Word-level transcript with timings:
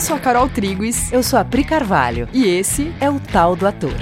Eu 0.00 0.02
sou 0.02 0.16
a 0.16 0.18
Carol 0.18 0.48
Triguis. 0.48 1.12
Eu 1.12 1.22
sou 1.22 1.38
a 1.38 1.44
Pri 1.44 1.62
Carvalho. 1.62 2.26
E 2.32 2.46
esse 2.46 2.90
é 3.02 3.10
o 3.10 3.20
Tal 3.20 3.54
do 3.54 3.66
Ator. 3.66 3.92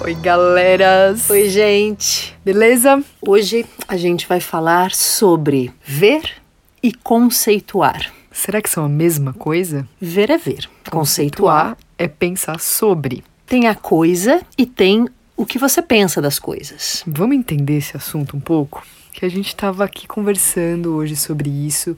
Oi, 0.00 0.14
galeras! 0.14 1.28
Oi, 1.28 1.48
gente! 1.48 2.38
Beleza? 2.44 3.02
Hoje 3.20 3.66
a 3.88 3.96
gente 3.96 4.28
vai 4.28 4.38
falar 4.38 4.92
sobre 4.92 5.72
ver 5.82 6.40
e 6.80 6.92
conceituar. 6.92 8.12
Será 8.30 8.62
que 8.62 8.70
são 8.70 8.84
a 8.84 8.88
mesma 8.88 9.32
coisa? 9.32 9.88
Ver 10.00 10.30
é 10.30 10.38
ver. 10.38 10.70
Conceituar, 10.88 10.92
conceituar 10.92 11.76
é 11.98 12.06
pensar 12.06 12.60
sobre. 12.60 13.24
Tem 13.44 13.66
a 13.66 13.74
coisa 13.74 14.40
e 14.56 14.64
tem 14.64 15.08
o 15.36 15.44
que 15.44 15.58
você 15.58 15.82
pensa 15.82 16.20
das 16.20 16.38
coisas. 16.38 17.02
Vamos 17.06 17.36
entender 17.36 17.78
esse 17.78 17.96
assunto 17.96 18.36
um 18.36 18.40
pouco? 18.40 18.86
Que 19.12 19.24
a 19.24 19.28
gente 19.28 19.48
estava 19.48 19.84
aqui 19.84 20.06
conversando 20.06 20.94
hoje 20.94 21.16
sobre 21.16 21.48
isso 21.48 21.96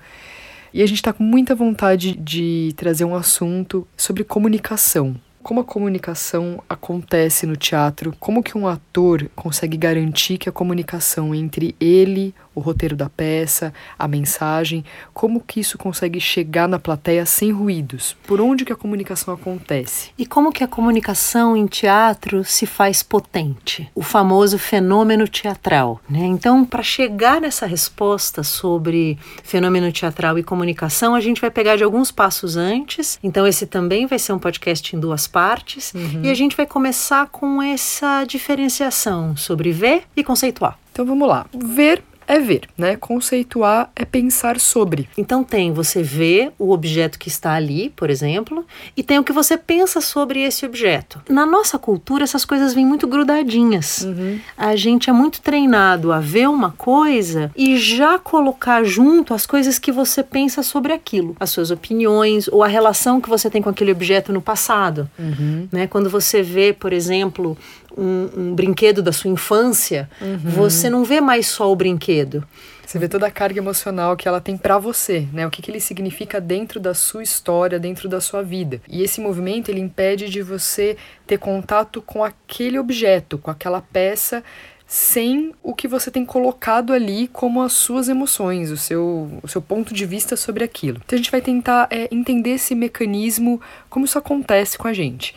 e 0.73 0.83
a 0.83 0.87
gente 0.87 0.99
está 0.99 1.13
com 1.13 1.23
muita 1.23 1.55
vontade 1.55 2.17
de 2.17 2.75
trazer 2.77 3.05
um 3.05 3.15
assunto 3.15 3.87
sobre 3.97 4.25
comunicação 4.25 5.17
como 5.47 5.61
a 5.61 5.65
comunicação 5.65 6.61
acontece 6.69 7.47
no 7.47 7.57
teatro, 7.57 8.13
como 8.19 8.43
que 8.43 8.59
um 8.59 8.67
ator 8.67 9.31
consegue 9.37 9.77
garantir 9.77 10.39
que 10.39 10.49
a 10.49 10.53
comunicação 10.53 11.33
entre 11.33 11.73
ele, 11.79 12.35
o 12.57 12.61
roteiro 12.61 12.97
da 12.97 13.11
peça, 13.11 13.73
a 13.99 14.09
mensagem, 14.09 14.83
como 15.13 15.41
que 15.41 15.61
isso 15.61 15.77
consegue 15.77 16.19
chegar 16.19 16.67
na 16.67 16.79
plateia 16.79 17.27
sem 17.27 17.53
ruídos? 17.53 18.17
Por 18.27 18.41
onde 18.41 18.65
que 18.65 18.73
a 18.73 18.77
comunicação 18.77 19.35
acontece? 19.35 20.11
E 20.19 20.25
como 20.25 20.51
que 20.51 20.65
a 20.65 20.67
comunicação 20.67 21.55
em 21.55 21.67
teatro 21.67 22.43
se 22.43 22.65
faz 22.67 23.03
potente? 23.03 23.89
O 23.95 24.03
famoso 24.03 24.59
fenômeno 24.59 25.29
teatral, 25.29 26.01
né? 26.09 26.25
Então, 26.25 26.65
para 26.65 26.83
chegar 26.83 27.43
nessa 27.43 27.67
resposta 27.67 28.43
sobre 28.43 29.19
fenômeno 29.45 29.93
teatral 29.93 30.39
e 30.39 30.43
comunicação, 30.43 31.15
a 31.15 31.21
gente 31.21 31.43
vai 31.43 31.51
pegar 31.51 31.77
de 31.77 31.85
alguns 31.85 32.11
passos 32.11 32.57
antes. 32.57 33.19
Então, 33.23 33.47
esse 33.47 33.67
também 33.67 34.07
vai 34.07 34.19
ser 34.19 34.33
um 34.33 34.39
podcast 34.39 34.97
em 34.97 34.99
duas 34.99 35.27
partes. 35.27 35.93
Uhum. 35.93 36.23
E 36.25 36.31
a 36.31 36.35
gente 36.35 36.57
vai 36.57 36.67
começar 36.67 37.27
com 37.27 37.61
essa 37.61 38.25
diferenciação 38.25 39.37
sobre 39.37 39.73
ver 39.73 40.05
e 40.17 40.25
conceituar. 40.25 40.79
Então 40.97 41.05
vamos 41.05 41.29
lá. 41.29 41.45
Ver 41.53 42.03
é 42.27 42.39
ver, 42.39 42.69
né? 42.77 42.97
Conceituar 42.97 43.91
é 43.95 44.05
pensar 44.05 44.59
sobre. 44.61 45.09
Então 45.17 45.45
tem 45.45 45.73
você 45.73 46.03
vê 46.03 46.51
o 46.59 46.73
objeto 46.73 47.19
que 47.19 47.29
está 47.29 47.53
ali, 47.53 47.91
por 47.91 48.11
exemplo, 48.11 48.65
e 48.97 49.03
tem 49.03 49.19
o 49.19 49.25
que 49.25 49.33
você 49.33 49.57
pensa 49.57 50.01
sobre 50.01 50.43
esse 50.43 50.65
objeto. 50.67 51.21
Na 51.29 51.47
nossa 51.47 51.79
cultura 51.79 52.25
essas 52.25 52.45
coisas 52.45 52.75
vêm 52.75 52.85
muito 52.85 53.07
grudadinhas. 53.07 54.03
Uhum. 54.03 54.39
A 54.57 54.77
gente 54.77 55.11
é 55.11 55.13
muito 55.13 55.41
treinado 55.41 56.13
a 56.13 56.21
ver 56.21 56.49
uma 56.49 56.73
coisa 56.73 57.51
e 57.57 57.77
já 57.77 58.19
colocar 58.19 58.85
junto 58.85 59.35
as 59.35 59.47
coisas 59.47 59.79
que 59.79 59.93
você 59.93 60.23
pensa 60.23 60.63
sobre 60.63 60.93
aquilo, 60.93 61.37
as 61.39 61.51
suas 61.51 61.71
opiniões 61.71 62.49
ou 62.49 62.63
a 62.63 62.69
relação 62.69 63.21
que 63.21 63.29
você 63.29 63.49
tem 63.49 63.63
com 63.63 63.69
aquele 63.69 63.93
objeto 63.93 64.33
no 64.33 64.41
passado. 64.41 65.09
Uhum. 65.19 65.69
Né? 65.71 65.87
Quando 65.87 66.11
você 66.11 66.43
vê, 66.43 66.73
por 66.73 66.93
exemplo, 66.93 67.57
um, 67.97 68.29
um 68.37 68.55
brinquedo 68.55 69.03
da 69.03 69.13
sua 69.13 69.31
infância, 69.31 70.09
uhum. 70.21 70.39
você 70.39 70.89
não 70.89 71.05
vê 71.05 71.21
mais 71.21 71.47
só 71.47 71.71
o 71.71 71.77
brinquedo. 71.77 72.47
Você 72.87 73.01
vê 73.01 73.09
toda 73.09 73.27
a 73.27 73.31
carga 73.31 73.59
emocional 73.59 74.17
que 74.17 74.29
ela 74.29 74.41
tem 74.41 74.57
para 74.57 74.79
você, 74.79 75.27
né? 75.33 75.45
O 75.45 75.51
que, 75.51 75.61
que 75.61 75.71
ele 75.71 75.81
significa 75.81 76.41
dentro 76.41 76.79
da 76.79 76.95
sua 76.95 77.23
história, 77.23 77.81
dentro 77.81 78.09
da 78.09 78.21
sua 78.21 78.45
vida. 78.45 78.81
E 78.89 79.03
esse 79.03 79.21
movimento 79.21 79.69
ele 79.69 79.81
impede 79.81 80.29
de 80.29 80.41
você 80.41 80.97
ter 81.27 81.37
contato 81.37 82.01
com 82.01 82.23
aquele 82.23 82.79
objeto, 82.79 83.39
com 83.39 83.51
aquela 83.51 83.81
peça 83.81 84.45
sem 84.87 85.53
o 85.65 85.75
que 85.75 85.89
você 85.89 86.13
tem 86.13 86.25
colocado 86.25 86.93
ali 86.93 87.27
como 87.29 87.61
as 87.61 87.73
suas 87.73 88.09
emoções, 88.09 88.71
o 88.71 88.77
seu, 88.77 89.41
o 89.43 89.49
seu 89.49 89.61
ponto 89.61 89.93
de 89.93 90.07
vista 90.07 90.37
sobre 90.37 90.63
aquilo. 90.63 91.01
Então 91.05 91.17
a 91.17 91.19
gente 91.19 91.31
vai 91.31 91.41
tentar 91.41 91.89
é, 91.91 92.09
entender 92.13 92.51
esse 92.51 92.75
mecanismo, 92.75 93.61
como 93.91 94.05
isso 94.05 94.17
acontece 94.17 94.79
com 94.79 94.87
a 94.87 94.93
gente. 94.93 95.35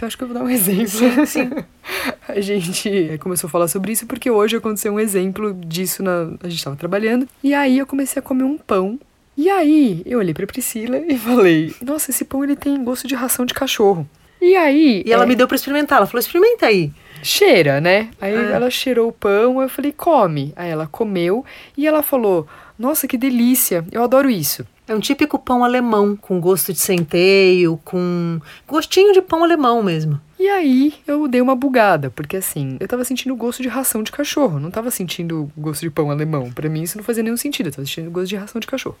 Então 0.00 0.06
acho 0.06 0.16
que 0.16 0.24
eu 0.24 0.28
vou 0.28 0.38
dar 0.38 0.42
um 0.42 0.48
exemplo. 0.48 0.88
Sim, 0.88 1.26
sim. 1.26 1.50
a 2.26 2.40
gente 2.40 3.18
começou 3.20 3.48
a 3.48 3.50
falar 3.50 3.68
sobre 3.68 3.92
isso 3.92 4.06
porque 4.06 4.30
hoje 4.30 4.56
aconteceu 4.56 4.94
um 4.94 4.98
exemplo 4.98 5.52
disso 5.52 6.02
na 6.02 6.22
a 6.42 6.48
gente 6.48 6.56
estava 6.56 6.74
trabalhando 6.74 7.28
e 7.44 7.52
aí 7.52 7.78
eu 7.78 7.86
comecei 7.86 8.18
a 8.18 8.22
comer 8.22 8.44
um 8.44 8.56
pão 8.56 8.98
e 9.36 9.50
aí 9.50 10.00
eu 10.06 10.18
olhei 10.20 10.32
para 10.32 10.46
Priscila 10.46 10.96
e 11.06 11.18
falei: 11.18 11.74
"Nossa, 11.82 12.10
esse 12.10 12.24
pão 12.24 12.42
ele 12.42 12.56
tem 12.56 12.82
gosto 12.82 13.06
de 13.06 13.14
ração 13.14 13.44
de 13.44 13.52
cachorro". 13.52 14.08
E 14.40 14.56
aí 14.56 15.02
E 15.04 15.12
ela 15.12 15.24
é... 15.24 15.26
me 15.26 15.36
deu 15.36 15.46
para 15.46 15.56
experimentar, 15.56 15.98
ela 15.98 16.06
falou: 16.06 16.20
"Experimenta 16.20 16.64
aí". 16.64 16.90
Cheira, 17.22 17.78
né? 17.78 18.08
Aí 18.18 18.34
é. 18.34 18.52
ela 18.52 18.70
cheirou 18.70 19.06
o 19.08 19.12
pão, 19.12 19.60
eu 19.60 19.68
falei: 19.68 19.92
"Come". 19.92 20.54
Aí 20.56 20.70
ela 20.70 20.86
comeu 20.86 21.44
e 21.76 21.86
ela 21.86 22.02
falou: 22.02 22.46
"Nossa, 22.78 23.06
que 23.06 23.18
delícia. 23.18 23.84
Eu 23.92 24.02
adoro 24.02 24.30
isso". 24.30 24.66
É 24.90 24.94
um 24.96 24.98
típico 24.98 25.38
pão 25.38 25.62
alemão, 25.62 26.16
com 26.16 26.40
gosto 26.40 26.72
de 26.72 26.80
centeio, 26.80 27.78
com 27.84 28.40
gostinho 28.66 29.12
de 29.12 29.22
pão 29.22 29.44
alemão 29.44 29.84
mesmo. 29.84 30.20
E 30.36 30.48
aí 30.48 30.94
eu 31.06 31.28
dei 31.28 31.40
uma 31.40 31.54
bugada, 31.54 32.10
porque 32.10 32.36
assim, 32.36 32.76
eu 32.80 32.88
tava 32.88 33.04
sentindo 33.04 33.36
gosto 33.36 33.62
de 33.62 33.68
ração 33.68 34.02
de 34.02 34.10
cachorro, 34.10 34.58
não 34.58 34.68
tava 34.68 34.90
sentindo 34.90 35.48
gosto 35.56 35.82
de 35.82 35.90
pão 35.90 36.10
alemão. 36.10 36.50
Para 36.50 36.68
mim 36.68 36.82
isso 36.82 36.96
não 36.96 37.04
fazia 37.04 37.22
nenhum 37.22 37.36
sentido, 37.36 37.68
eu 37.68 37.72
tava 37.72 37.86
sentindo 37.86 38.10
gosto 38.10 38.30
de 38.30 38.34
ração 38.34 38.60
de 38.60 38.66
cachorro. 38.66 38.96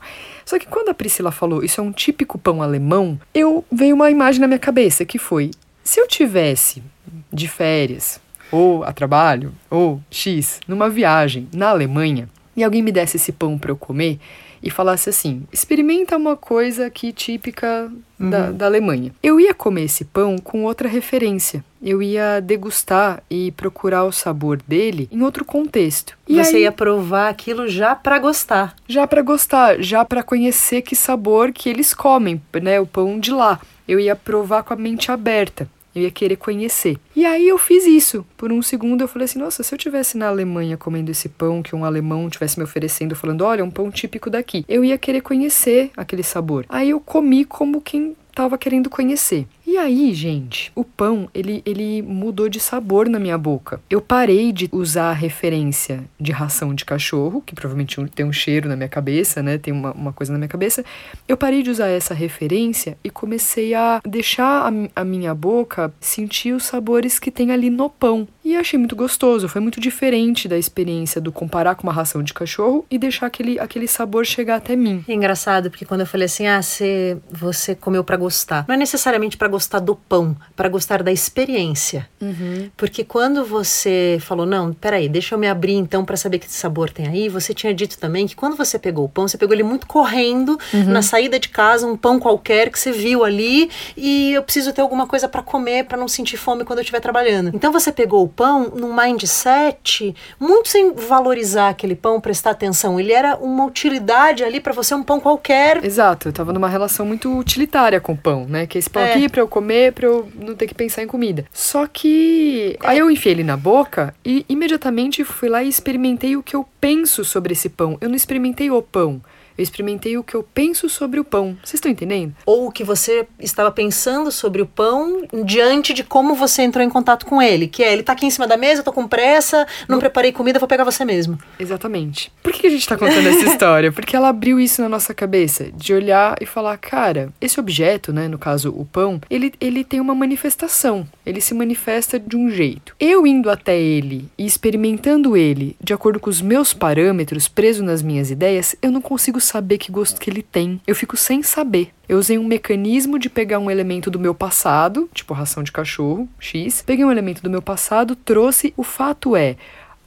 Só 0.46 0.60
que 0.60 0.66
quando 0.68 0.90
a 0.90 0.94
Priscila 0.94 1.32
falou, 1.32 1.64
isso 1.64 1.80
é 1.80 1.82
um 1.82 1.90
típico 1.90 2.38
pão 2.38 2.62
alemão, 2.62 3.18
eu 3.34 3.64
veio 3.72 3.96
uma 3.96 4.12
imagem 4.12 4.40
na 4.40 4.46
minha 4.46 4.60
cabeça 4.60 5.04
que 5.04 5.18
foi: 5.18 5.50
se 5.82 6.00
eu 6.00 6.06
tivesse 6.06 6.84
de 7.32 7.48
férias, 7.48 8.20
ou 8.52 8.84
a 8.84 8.92
trabalho, 8.92 9.52
ou 9.68 10.00
X, 10.08 10.60
numa 10.68 10.88
viagem 10.88 11.48
na 11.52 11.70
Alemanha, 11.70 12.28
e 12.56 12.62
alguém 12.62 12.80
me 12.80 12.92
desse 12.92 13.16
esse 13.16 13.32
pão 13.32 13.58
para 13.58 13.72
eu 13.72 13.76
comer, 13.76 14.20
e 14.62 14.70
falasse 14.70 15.10
assim: 15.10 15.44
experimenta 15.52 16.16
uma 16.16 16.36
coisa 16.36 16.86
aqui 16.86 17.12
típica 17.12 17.90
uhum. 18.18 18.30
da, 18.30 18.50
da 18.50 18.66
Alemanha. 18.66 19.12
Eu 19.22 19.40
ia 19.40 19.54
comer 19.54 19.84
esse 19.84 20.04
pão 20.04 20.38
com 20.38 20.64
outra 20.64 20.88
referência. 20.88 21.64
Eu 21.82 22.02
ia 22.02 22.40
degustar 22.40 23.22
e 23.30 23.52
procurar 23.52 24.04
o 24.04 24.12
sabor 24.12 24.60
dele 24.66 25.08
em 25.10 25.22
outro 25.22 25.44
contexto. 25.44 26.16
E 26.28 26.36
Você 26.36 26.56
aí, 26.56 26.62
ia 26.62 26.72
provar 26.72 27.28
aquilo 27.28 27.66
já 27.66 27.94
para 27.94 28.18
gostar. 28.18 28.76
Já 28.86 29.06
para 29.06 29.22
gostar, 29.22 29.80
já 29.80 30.04
para 30.04 30.22
conhecer 30.22 30.82
que 30.82 30.94
sabor 30.94 31.52
que 31.52 31.68
eles 31.68 31.94
comem, 31.94 32.40
né? 32.62 32.78
O 32.78 32.86
pão 32.86 33.18
de 33.18 33.30
lá. 33.30 33.60
Eu 33.88 33.98
ia 33.98 34.14
provar 34.14 34.62
com 34.62 34.74
a 34.74 34.76
mente 34.76 35.10
aberta. 35.10 35.68
Eu 35.94 36.02
ia 36.02 36.10
querer 36.10 36.36
conhecer. 36.36 36.98
E 37.16 37.24
aí 37.24 37.48
eu 37.48 37.58
fiz 37.58 37.84
isso. 37.84 38.24
Por 38.36 38.52
um 38.52 38.62
segundo 38.62 39.02
eu 39.02 39.08
falei 39.08 39.24
assim: 39.24 39.38
nossa, 39.38 39.62
se 39.62 39.74
eu 39.74 39.78
tivesse 39.78 40.16
na 40.16 40.28
Alemanha 40.28 40.76
comendo 40.76 41.10
esse 41.10 41.28
pão 41.28 41.62
que 41.62 41.74
um 41.74 41.84
alemão 41.84 42.30
tivesse 42.30 42.58
me 42.58 42.64
oferecendo, 42.64 43.16
falando: 43.16 43.42
olha, 43.42 43.64
um 43.64 43.70
pão 43.70 43.90
típico 43.90 44.30
daqui, 44.30 44.64
eu 44.68 44.84
ia 44.84 44.96
querer 44.96 45.20
conhecer 45.20 45.90
aquele 45.96 46.22
sabor. 46.22 46.64
Aí 46.68 46.90
eu 46.90 47.00
comi 47.00 47.44
como 47.44 47.80
quem 47.80 48.16
estava 48.30 48.56
querendo 48.56 48.88
conhecer. 48.88 49.46
E 49.70 49.78
aí, 49.78 50.12
gente, 50.12 50.72
o 50.74 50.82
pão, 50.82 51.30
ele, 51.32 51.62
ele 51.64 52.02
mudou 52.02 52.48
de 52.48 52.58
sabor 52.58 53.08
na 53.08 53.20
minha 53.20 53.38
boca. 53.38 53.80
Eu 53.88 54.00
parei 54.00 54.50
de 54.50 54.68
usar 54.72 55.10
a 55.10 55.12
referência 55.12 56.02
de 56.18 56.32
ração 56.32 56.74
de 56.74 56.84
cachorro, 56.84 57.40
que 57.40 57.54
provavelmente 57.54 58.04
tem 58.12 58.26
um 58.26 58.32
cheiro 58.32 58.68
na 58.68 58.74
minha 58.74 58.88
cabeça, 58.88 59.40
né? 59.44 59.58
Tem 59.58 59.72
uma, 59.72 59.92
uma 59.92 60.12
coisa 60.12 60.32
na 60.32 60.40
minha 60.40 60.48
cabeça. 60.48 60.84
Eu 61.28 61.36
parei 61.36 61.62
de 61.62 61.70
usar 61.70 61.86
essa 61.86 62.12
referência 62.12 62.98
e 63.04 63.10
comecei 63.10 63.72
a 63.72 64.00
deixar 64.04 64.68
a, 64.68 65.02
a 65.02 65.04
minha 65.04 65.32
boca 65.36 65.94
sentir 66.00 66.52
os 66.52 66.64
sabores 66.64 67.20
que 67.20 67.30
tem 67.30 67.52
ali 67.52 67.70
no 67.70 67.88
pão. 67.88 68.26
E 68.44 68.56
achei 68.56 68.76
muito 68.76 68.96
gostoso, 68.96 69.48
foi 69.48 69.60
muito 69.60 69.80
diferente 69.80 70.48
da 70.48 70.58
experiência 70.58 71.20
do 71.20 71.30
comparar 71.30 71.76
com 71.76 71.84
uma 71.84 71.92
ração 71.92 72.24
de 72.24 72.34
cachorro 72.34 72.84
e 72.90 72.98
deixar 72.98 73.26
aquele, 73.26 73.60
aquele 73.60 73.86
sabor 73.86 74.26
chegar 74.26 74.56
até 74.56 74.74
mim. 74.74 75.04
É 75.06 75.12
engraçado, 75.12 75.70
porque 75.70 75.84
quando 75.84 76.00
eu 76.00 76.06
falei 76.06 76.24
assim, 76.24 76.48
ah, 76.48 76.60
você, 76.60 77.18
você 77.30 77.76
comeu 77.76 78.02
para 78.02 78.16
gostar. 78.16 78.64
Não 78.66 78.74
é 78.74 78.78
necessariamente 78.78 79.36
para 79.36 79.46
gostar 79.46 79.59
do 79.80 79.94
pão, 79.94 80.36
para 80.56 80.68
gostar 80.68 81.02
da 81.02 81.12
experiência. 81.12 82.08
Uhum. 82.20 82.70
Porque 82.76 83.04
quando 83.04 83.44
você 83.44 84.18
falou, 84.20 84.46
não, 84.46 84.72
peraí, 84.72 85.08
deixa 85.08 85.34
eu 85.34 85.38
me 85.38 85.48
abrir 85.48 85.74
então 85.74 86.04
para 86.04 86.16
saber 86.16 86.38
que 86.38 86.50
sabor 86.50 86.90
tem 86.90 87.06
aí, 87.06 87.28
você 87.28 87.54
tinha 87.54 87.72
dito 87.74 87.98
também 87.98 88.26
que 88.26 88.36
quando 88.36 88.56
você 88.56 88.78
pegou 88.78 89.04
o 89.04 89.08
pão, 89.08 89.26
você 89.26 89.38
pegou 89.38 89.54
ele 89.54 89.62
muito 89.62 89.86
correndo 89.86 90.58
uhum. 90.72 90.84
na 90.84 91.02
saída 91.02 91.38
de 91.38 91.48
casa, 91.48 91.86
um 91.86 91.96
pão 91.96 92.18
qualquer 92.18 92.70
que 92.70 92.78
você 92.78 92.92
viu 92.92 93.24
ali 93.24 93.70
e 93.96 94.32
eu 94.32 94.42
preciso 94.42 94.72
ter 94.72 94.80
alguma 94.80 95.06
coisa 95.06 95.28
para 95.28 95.42
comer 95.42 95.84
para 95.84 95.98
não 95.98 96.08
sentir 96.08 96.36
fome 96.36 96.64
quando 96.64 96.78
eu 96.78 96.82
estiver 96.82 97.00
trabalhando. 97.00 97.50
Então 97.54 97.72
você 97.72 97.92
pegou 97.92 98.24
o 98.24 98.28
pão 98.28 98.72
num 98.74 98.94
mindset 98.94 100.14
muito 100.38 100.68
sem 100.68 100.92
valorizar 100.94 101.68
aquele 101.70 101.94
pão, 101.94 102.20
prestar 102.20 102.50
atenção. 102.50 102.98
Ele 102.98 103.12
era 103.12 103.36
uma 103.36 103.64
utilidade 103.64 104.44
ali 104.44 104.60
para 104.60 104.72
você, 104.72 104.94
um 104.94 105.02
pão 105.02 105.20
qualquer. 105.20 105.84
Exato, 105.84 106.28
eu 106.28 106.32
tava 106.32 106.52
numa 106.52 106.68
relação 106.68 107.04
muito 107.06 107.36
utilitária 107.36 108.00
com 108.00 108.12
o 108.12 108.16
pão, 108.16 108.46
né? 108.48 108.66
Que 108.66 108.78
esse 108.78 108.88
pão 108.88 109.02
é. 109.02 109.12
aqui 109.12 109.28
para 109.40 109.44
eu 109.44 109.48
comer, 109.48 109.92
para 109.92 110.06
eu 110.06 110.28
não 110.34 110.54
ter 110.54 110.66
que 110.66 110.74
pensar 110.74 111.02
em 111.02 111.06
comida. 111.06 111.46
Só 111.52 111.86
que 111.86 112.76
aí 112.80 112.98
eu 112.98 113.10
enfiei 113.10 113.34
ele 113.34 113.44
na 113.44 113.56
boca 113.56 114.14
e 114.24 114.44
imediatamente 114.48 115.24
fui 115.24 115.48
lá 115.48 115.62
e 115.62 115.68
experimentei 115.68 116.36
o 116.36 116.42
que 116.42 116.54
eu 116.54 116.66
penso 116.80 117.24
sobre 117.24 117.52
esse 117.52 117.68
pão. 117.68 117.96
Eu 118.00 118.08
não 118.08 118.16
experimentei 118.16 118.70
o 118.70 118.82
pão. 118.82 119.20
Eu 119.60 119.62
experimentei 119.62 120.16
o 120.16 120.24
que 120.24 120.34
eu 120.34 120.42
penso 120.42 120.88
sobre 120.88 121.20
o 121.20 121.24
pão. 121.24 121.54
Vocês 121.62 121.74
estão 121.74 121.92
entendendo? 121.92 122.34
Ou 122.46 122.68
o 122.68 122.72
que 122.72 122.82
você 122.82 123.26
estava 123.38 123.70
pensando 123.70 124.32
sobre 124.32 124.62
o 124.62 124.66
pão 124.66 125.22
diante 125.44 125.92
de 125.92 126.02
como 126.02 126.34
você 126.34 126.62
entrou 126.62 126.82
em 126.82 126.88
contato 126.88 127.26
com 127.26 127.42
ele. 127.42 127.68
Que 127.68 127.82
é, 127.82 127.92
ele 127.92 128.02
tá 128.02 128.14
aqui 128.14 128.24
em 128.24 128.30
cima 128.30 128.46
da 128.46 128.56
mesa, 128.56 128.80
eu 128.80 128.84
tô 128.84 128.90
com 128.90 129.06
pressa, 129.06 129.66
não 129.86 129.96
no... 129.96 130.00
preparei 130.00 130.32
comida, 130.32 130.58
vou 130.58 130.66
pegar 130.66 130.82
você 130.82 131.04
mesmo. 131.04 131.38
Exatamente. 131.58 132.32
Por 132.42 132.54
que 132.54 132.68
a 132.68 132.70
gente 132.70 132.88
tá 132.88 132.96
contando 132.96 133.28
essa 133.28 133.44
história? 133.52 133.92
Porque 133.92 134.16
ela 134.16 134.30
abriu 134.30 134.58
isso 134.58 134.80
na 134.80 134.88
nossa 134.88 135.12
cabeça. 135.12 135.70
De 135.74 135.92
olhar 135.92 136.38
e 136.40 136.46
falar, 136.46 136.78
cara, 136.78 137.30
esse 137.38 137.60
objeto, 137.60 138.14
né, 138.14 138.28
no 138.28 138.38
caso 138.38 138.70
o 138.74 138.86
pão, 138.86 139.20
ele, 139.28 139.52
ele 139.60 139.84
tem 139.84 140.00
uma 140.00 140.14
manifestação. 140.14 141.06
Ele 141.26 141.42
se 141.42 141.52
manifesta 141.52 142.18
de 142.18 142.34
um 142.34 142.48
jeito. 142.48 142.96
Eu 142.98 143.26
indo 143.26 143.50
até 143.50 143.78
ele 143.78 144.26
e 144.38 144.46
experimentando 144.46 145.36
ele 145.36 145.76
de 145.78 145.92
acordo 145.92 146.18
com 146.18 146.30
os 146.30 146.40
meus 146.40 146.72
parâmetros, 146.72 147.46
preso 147.46 147.84
nas 147.84 148.00
minhas 148.00 148.30
ideias, 148.30 148.74
eu 148.80 148.90
não 148.90 149.02
consigo 149.02 149.38
saber 149.50 149.78
que 149.78 149.90
gosto 149.90 150.20
que 150.20 150.30
ele 150.30 150.42
tem. 150.42 150.80
Eu 150.86 150.94
fico 150.94 151.16
sem 151.16 151.42
saber. 151.42 151.90
Eu 152.08 152.18
usei 152.18 152.38
um 152.38 152.46
mecanismo 152.46 153.18
de 153.18 153.28
pegar 153.28 153.58
um 153.58 153.70
elemento 153.70 154.10
do 154.10 154.18
meu 154.18 154.34
passado, 154.34 155.10
tipo 155.12 155.34
ração 155.34 155.62
de 155.62 155.72
cachorro, 155.72 156.28
X, 156.38 156.82
peguei 156.82 157.04
um 157.04 157.10
elemento 157.10 157.42
do 157.42 157.50
meu 157.50 157.60
passado, 157.60 158.14
trouxe. 158.14 158.72
O 158.76 158.82
fato 158.82 159.36
é, 159.36 159.56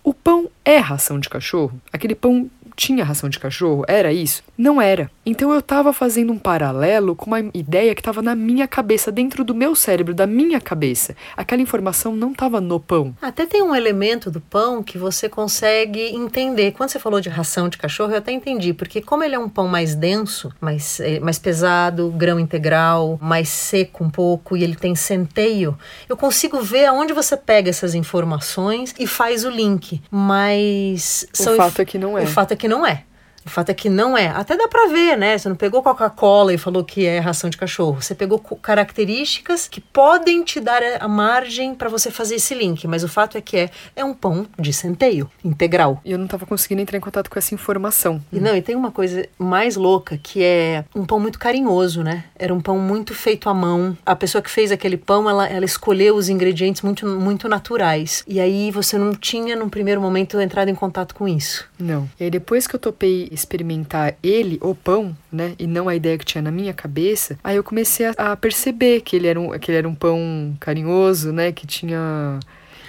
o 0.04 0.14
pão 0.14 0.50
é 0.66 0.78
ração 0.78 1.20
de 1.20 1.30
cachorro? 1.30 1.80
Aquele 1.92 2.16
pão 2.16 2.50
tinha 2.76 3.04
ração 3.04 3.30
de 3.30 3.40
cachorro? 3.40 3.84
Era 3.88 4.12
isso? 4.12 4.44
Não 4.58 4.82
era. 4.82 5.10
Então 5.26 5.52
eu 5.52 5.60
estava 5.60 5.94
fazendo 5.94 6.34
um 6.34 6.38
paralelo 6.38 7.16
com 7.16 7.28
uma 7.28 7.40
ideia 7.54 7.96
que 7.96 8.02
estava 8.02 8.22
na 8.22 8.36
minha 8.36 8.68
cabeça, 8.68 9.12
dentro 9.12 9.44
do 9.44 9.56
meu 9.56 9.76
cérebro, 9.76 10.14
da 10.14 10.28
minha 10.28 10.60
cabeça. 10.60 11.16
Aquela 11.36 11.62
informação 11.62 12.16
não 12.16 12.32
estava 12.32 12.60
no 12.60 12.80
pão. 12.80 13.16
Até 13.22 13.46
tem 13.46 13.62
um 13.62 13.76
elemento 13.76 14.30
do 14.30 14.42
pão 14.42 14.84
que 14.84 14.98
você 14.98 15.30
consegue 15.30 16.02
entender. 16.16 16.72
Quando 16.72 16.90
você 16.90 17.00
falou 17.00 17.22
de 17.22 17.30
ração 17.30 17.70
de 17.70 17.78
cachorro, 17.78 18.12
eu 18.12 18.18
até 18.18 18.32
entendi, 18.32 18.74
porque 18.74 19.02
como 19.02 19.24
ele 19.24 19.36
é 19.36 19.40
um 19.40 19.50
pão 19.50 19.68
mais 19.68 19.96
denso, 19.96 20.52
mais, 20.60 21.00
é, 21.00 21.20
mais 21.20 21.40
pesado, 21.40 22.10
grão 22.12 22.40
integral, 22.40 23.18
mais 23.22 23.50
seco 23.50 24.04
um 24.04 24.10
pouco, 24.10 24.58
e 24.58 24.64
ele 24.64 24.76
tem 24.76 24.96
centeio, 24.96 25.78
eu 26.10 26.18
consigo 26.18 26.62
ver 26.62 26.86
aonde 26.86 27.14
você 27.14 27.38
pega 27.38 27.70
essas 27.70 27.96
informações 27.96 28.94
e 29.00 29.08
faz 29.08 29.46
o 29.46 29.50
link. 29.50 30.02
Mas. 30.12 31.28
O 31.40 31.56
fato 31.56 31.82
é 31.82 31.86
que 31.86 31.98
não 31.98 32.18
é. 32.18 32.24
O 32.24 32.28
fato 32.28 32.52
é 32.52 32.56
que 32.56 32.63
não 32.68 32.86
é. 32.86 33.04
O 33.46 33.50
fato 33.50 33.70
é 33.70 33.74
que 33.74 33.90
não 33.90 34.18
é. 34.18 34.28
Até 34.28 34.56
dá 34.56 34.68
pra 34.68 34.88
ver, 34.88 35.18
né? 35.18 35.38
Você 35.38 35.50
não 35.50 35.56
pegou 35.56 35.84
Coca-Cola 35.84 36.54
e 36.54 36.58
falou 36.58 36.84
que 36.84 37.06
é 37.06 37.20
ração 37.20 37.50
de 37.50 37.58
cachorro. 37.58 38.02
Você 38.02 38.16
pegou 38.16 38.40
características 38.40 39.68
que 39.68 39.82
podem 39.82 40.44
te 40.44 40.60
dar 40.60 40.82
a 41.00 41.08
margem 41.08 41.76
para 41.76 41.90
você 41.90 42.10
fazer 42.10 42.36
esse 42.36 42.54
link. 42.54 42.88
Mas 42.88 43.04
o 43.04 43.08
fato 43.08 43.38
é 43.38 43.42
que 43.42 43.58
é, 43.58 43.70
é 43.96 44.04
um 44.06 44.14
pão 44.14 44.48
de 44.58 44.72
centeio, 44.72 45.30
integral. 45.44 46.02
E 46.06 46.12
eu 46.12 46.18
não 46.18 46.28
tava 46.28 46.46
conseguindo 46.46 46.82
entrar 46.82 46.98
em 46.98 47.02
contato 47.02 47.30
com 47.30 47.38
essa 47.38 47.54
informação. 47.54 48.22
E 48.32 48.40
não, 48.40 48.56
e 48.56 48.62
tem 48.62 48.76
uma 48.76 48.92
coisa 48.92 49.28
mais 49.38 49.76
louca 49.76 50.18
que 50.22 50.44
é 50.44 50.86
um 50.96 51.06
pão 51.06 51.20
muito 51.20 51.40
carinhoso, 51.40 52.04
né? 52.04 52.26
Era 52.36 52.54
um 52.54 52.62
pão 52.62 52.78
muito 52.78 53.14
feito 53.14 53.50
à 53.50 53.54
mão. 53.54 53.98
A 54.06 54.16
pessoa 54.16 54.42
que 54.42 54.50
fez 54.50 54.72
aquele 54.72 54.98
pão, 54.98 55.30
ela, 55.30 55.48
ela 55.48 55.66
escolheu 55.66 56.16
os 56.16 56.30
ingredientes 56.30 56.82
muito, 56.82 57.06
muito 57.06 57.48
naturais. 57.48 58.24
E 58.28 58.40
aí 58.40 58.72
você 58.72 58.98
não 58.98 59.14
tinha, 59.14 59.56
num 59.56 59.70
primeiro 59.70 60.02
momento, 60.02 60.40
entrado 60.40 60.70
em 60.70 60.76
contato 60.76 61.14
com 61.16 61.28
isso. 61.28 61.66
Não. 61.80 62.10
E 62.20 62.26
aí 62.26 62.30
depois 62.30 62.68
que 62.68 62.76
eu 62.76 62.80
topei 62.80 63.30
experimentar 63.34 64.16
ele, 64.22 64.60
o 64.62 64.76
pão, 64.76 65.16
né, 65.32 65.56
e 65.58 65.66
não 65.68 65.90
a 65.90 65.96
ideia 65.96 66.18
que 66.18 66.26
tinha 66.26 66.42
na 66.42 66.52
minha 66.52 66.74
cabeça, 66.74 67.38
aí 67.44 67.56
eu 67.56 67.64
comecei 67.64 68.08
a, 68.08 68.12
a 68.18 68.38
perceber 68.38 69.02
que 69.02 69.16
ele, 69.16 69.28
era 69.28 69.40
um, 69.40 69.58
que 69.58 69.72
ele 69.72 69.78
era 69.78 69.90
um 69.90 69.96
pão 69.96 70.56
carinhoso, 70.60 71.32
né, 71.32 71.52
que 71.52 71.66
tinha... 71.66 72.40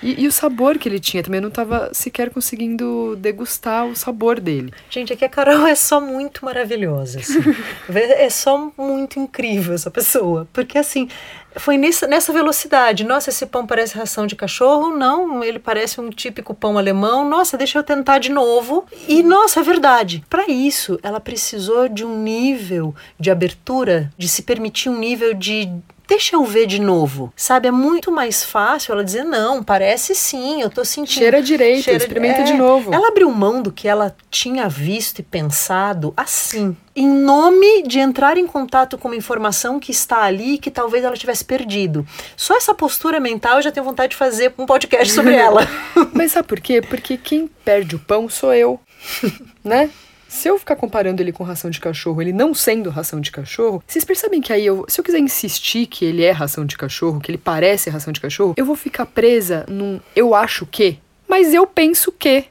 E, 0.05 0.23
e, 0.23 0.29
o 0.29 0.33
sabor 0.33 0.77
que 0.77 0.87
ele 0.87 1.01
tinha 1.01 1.23
também, 1.23 1.39
eu 1.39 1.43
não 1.43 1.49
estava 1.49 1.89
sequer 1.95 2.29
conseguindo 2.29 3.17
degustar 3.17 3.87
o 3.87 3.97
sabor 3.97 4.39
dele. 4.39 4.71
Gente, 4.91 5.15
aqui 5.15 5.25
a 5.25 5.29
Carol 5.31 5.67
é 5.67 5.75
só 5.75 5.99
muito 5.99 6.45
maravilhosa. 6.45 7.21
Assim. 7.21 7.41
é 7.89 8.29
só 8.29 8.71
muito 8.77 9.19
incrível 9.19 9.75
essa 9.75 9.91
pessoa. 9.91 10.47
Porque 10.53 10.77
assim, 10.77 11.09
foi 11.57 11.79
nessa, 11.79 12.07
nessa 12.07 12.35
velocidade. 12.35 13.03
Nossa, 13.03 13.31
esse 13.31 13.47
pão 13.47 13.67
parece 13.67 13.97
ração 13.97 14.27
de 14.27 14.37
cachorro. 14.37 14.95
Não, 14.95 15.43
ele 15.43 15.59
parece 15.59 15.99
um 15.99 16.11
típico 16.11 16.55
pão 16.55 16.77
alemão. 16.77 17.27
Nossa, 17.27 17.57
deixa 17.57 17.79
eu 17.79 17.83
tentar 17.83 18.19
de 18.19 18.31
novo. 18.31 18.85
E, 19.09 19.23
nossa, 19.23 19.61
é 19.61 19.63
verdade. 19.63 20.23
Para 20.29 20.51
isso, 20.51 20.99
ela 21.03 21.19
precisou 21.19 21.89
de 21.89 22.05
um 22.05 22.23
nível 22.23 22.95
de 23.19 23.31
abertura, 23.31 24.13
de 24.19 24.29
se 24.29 24.43
permitir 24.43 24.91
um 24.91 24.99
nível 24.99 25.33
de 25.33 25.73
deixa 26.07 26.37
eu 26.37 26.45
ver 26.45 26.67
de 26.67 26.81
novo. 26.81 27.33
Sabe, 27.37 27.69
é 27.69 27.71
muito 27.71 28.11
mais 28.13 28.45
fácil 28.45 28.93
ela 28.93 29.05
dizer, 29.05 29.25
não, 29.25 29.63
parece 29.63 30.15
sim, 30.15 30.63
eu 30.63 30.71
tô 30.71 30.85
sentindo. 30.85 31.19
Cheira 31.19 31.43
direito, 31.43 31.85
Cheira... 31.85 32.03
experimenta 32.03 32.41
é... 32.41 32.45
de 32.45 32.55
novo. 32.55 32.93
Ela 32.93 33.09
abriu 33.09 33.31
mão 33.31 33.63
do 33.63 33.73
que 33.73 33.89
ela 33.89 34.15
tinha 34.31 34.69
visto 34.69 35.19
e 35.19 35.23
pensado 35.23 36.13
assim 36.17 36.77
em 36.97 37.09
nome 37.09 37.83
de 37.83 37.99
entrar 37.99 38.39
em 38.39 38.47
contato 38.47 38.97
com 38.97 39.09
uma 39.09 39.17
informação 39.17 39.81
que 39.81 39.91
está 39.91 40.23
ali 40.23 40.59
que 40.59 40.71
talvez 40.71 41.03
ela 41.03 41.17
tivesse 41.17 41.45
perdido. 41.45 42.07
Só 42.37 42.57
essa 42.57 42.73
postura 42.73 43.19
mental 43.19 43.57
eu 43.57 43.63
já 43.63 43.73
tenho 43.73 43.85
vontade 43.85 44.11
de 44.11 44.17
fazer 44.17 44.55
um 44.57 44.65
podcast 44.65 45.13
sobre 45.13 45.35
ela. 45.35 45.67
Mas 46.13 46.33
sabe 46.33 46.47
por 46.47 46.61
quê? 46.61 46.81
Porque 46.81 47.17
quem 47.17 47.49
perde 47.65 47.97
o 47.97 47.99
pão 47.99 48.29
sou 48.29 48.55
eu, 48.55 48.79
né? 49.65 49.91
Se 50.35 50.49
eu 50.49 50.59
ficar 50.59 50.75
comparando 50.75 51.23
ele 51.23 51.31
com 51.31 51.45
ração 51.45 51.71
de 51.71 51.79
cachorro, 51.79 52.21
ele 52.21 52.33
não 52.33 52.53
sendo 52.53 52.91
ração 52.91 53.21
de 53.21 53.31
cachorro, 53.31 53.81
vocês 53.87 54.05
percebem 54.05 54.41
que 54.41 54.53
aí 54.53 54.67
eu, 54.67 54.85
se 54.89 55.01
eu 55.01 55.05
quiser 55.05 55.21
insistir 55.21 55.87
que 55.87 56.05
ele 56.05 56.25
é 56.25 56.33
ração 56.33 56.67
de 56.67 56.77
cachorro, 56.77 57.21
que 57.21 57.31
ele 57.31 57.39
parece 57.39 57.89
ração 57.89 58.13
de 58.13 58.21
cachorro, 58.21 58.53
eu 58.57 58.67
vou 58.67 58.75
ficar 58.75 59.07
presa 59.07 59.65
num 59.69 60.01
eu 60.15 60.35
acho 60.35 60.67
que, 60.67 60.99
mas 61.29 61.55
eu 61.55 61.69
penso 61.69 62.11
que. 62.11 62.47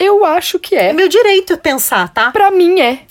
Eu 0.00 0.24
acho 0.24 0.58
que 0.58 0.74
é. 0.74 0.88
É 0.88 0.92
meu 0.92 1.08
direito 1.08 1.56
pensar, 1.58 2.12
tá? 2.12 2.32
Pra 2.32 2.50
mim 2.50 2.80
é. 2.80 3.02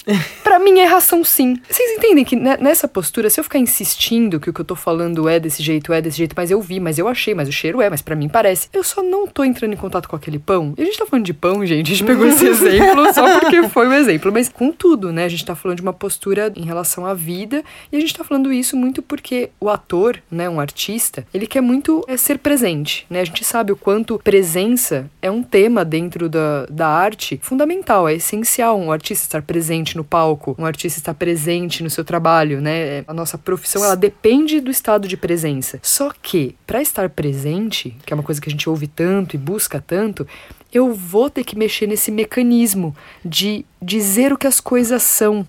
Pra 0.44 0.60
mim 0.60 0.80
é 0.80 0.86
ração 0.86 1.24
sim. 1.24 1.58
Vocês 1.70 1.98
entendem 1.98 2.24
que 2.24 2.36
nessa 2.36 2.88
postura, 2.88 3.30
se 3.30 3.40
eu 3.40 3.44
ficar 3.44 3.60
insistindo 3.60 4.40
que 4.40 4.50
o 4.50 4.54
que 4.54 4.62
eu 4.62 4.66
tô 4.66 4.76
falando 4.76 5.28
é 5.28 5.40
desse 5.40 5.62
jeito, 5.62 5.92
é 5.92 6.02
desse 6.02 6.18
jeito, 6.18 6.34
mas 6.36 6.52
eu 6.52 6.62
vi, 6.62 6.80
mas 6.80 6.98
eu 6.98 7.08
achei, 7.08 7.34
mas 7.34 7.48
o 7.50 7.52
cheiro 7.52 7.82
é, 7.82 7.90
mas 7.90 8.02
para 8.02 8.16
mim 8.16 8.30
parece. 8.30 8.70
Eu 8.72 8.84
só 8.84 9.02
não 9.02 9.28
tô 9.28 9.44
entrando 9.44 9.74
em 9.74 9.78
contato 9.78 10.08
com 10.08 10.16
aquele 10.16 10.40
pão. 10.40 10.74
E 10.78 10.82
a 10.82 10.86
gente 10.86 10.98
tá 10.98 11.06
falando 11.06 11.26
de 11.26 11.34
pão, 11.34 11.66
gente. 11.66 11.92
A 11.92 11.96
gente 11.96 12.06
pegou 12.06 12.28
esse 12.28 12.46
exemplo 12.48 13.14
só 13.14 13.40
porque 13.40 13.68
foi 13.70 13.88
o 13.88 13.94
exemplo. 13.94 14.32
Mas 14.32 14.50
com 14.50 14.72
tudo, 14.72 15.12
né? 15.12 15.26
A 15.26 15.30
gente 15.30 15.46
tá 15.46 15.56
falando 15.56 15.78
de 15.78 15.82
uma 15.82 15.94
postura 15.94 16.52
em 16.56 16.64
relação 16.64 17.06
à 17.06 17.14
vida. 17.14 17.64
E 17.92 17.98
a 17.98 18.00
gente 18.00 18.14
tá 18.14 18.24
falando 18.24 18.52
isso 18.54 18.78
muito 18.78 19.02
porque 19.02 19.50
o 19.60 19.70
ator, 19.70 20.22
né? 20.30 20.50
Um 20.50 20.60
artista, 20.60 21.26
ele 21.34 21.48
quer 21.48 21.62
muito 21.62 22.04
é, 22.08 22.16
ser 22.16 22.38
presente, 22.38 23.06
né? 23.10 23.22
A 23.22 23.26
gente 23.26 23.44
sabe 23.44 23.72
o 23.72 23.76
quanto 23.76 24.20
presença 24.24 25.10
é 25.22 25.30
um 25.30 25.44
tema 25.44 25.84
dentro 25.84 26.30
da 26.30 26.66
da 26.70 26.88
arte 26.88 27.40
fundamental, 27.42 28.08
é 28.08 28.16
essencial 28.16 28.80
um 28.80 28.92
artista 28.92 29.26
estar 29.26 29.42
presente 29.42 29.97
no 29.98 30.04
palco, 30.04 30.56
um 30.58 30.66
artista 30.66 31.00
estar 31.00 31.14
presente 31.14 31.84
no 31.84 31.90
seu 31.90 32.06
trabalho, 32.06 32.62
né? 32.62 33.04
A 33.08 33.14
nossa 33.14 33.38
profissão 33.38 33.84
ela 33.84 33.96
depende 33.96 34.62
do 34.62 34.72
estado 34.72 35.08
de 35.08 35.18
presença. 35.18 35.80
Só 35.84 36.12
que 36.22 36.56
para 36.66 36.82
estar 36.82 37.10
presente, 37.10 37.98
que 38.06 38.14
é 38.14 38.16
uma 38.16 38.24
coisa 38.24 38.40
que 38.40 38.48
a 38.48 38.52
gente 38.52 38.70
ouve 38.70 38.88
tanto 38.88 39.36
e 39.36 39.40
busca 39.40 39.84
tanto, 39.86 40.26
eu 40.72 40.94
vou 40.94 41.30
ter 41.30 41.44
que 41.44 41.58
mexer 41.58 41.88
nesse 41.88 42.12
mecanismo 42.12 42.96
de 43.24 43.66
dizer 43.82 44.32
o 44.32 44.38
que 44.38 44.48
as 44.48 44.60
coisas 44.60 45.04
são. 45.04 45.46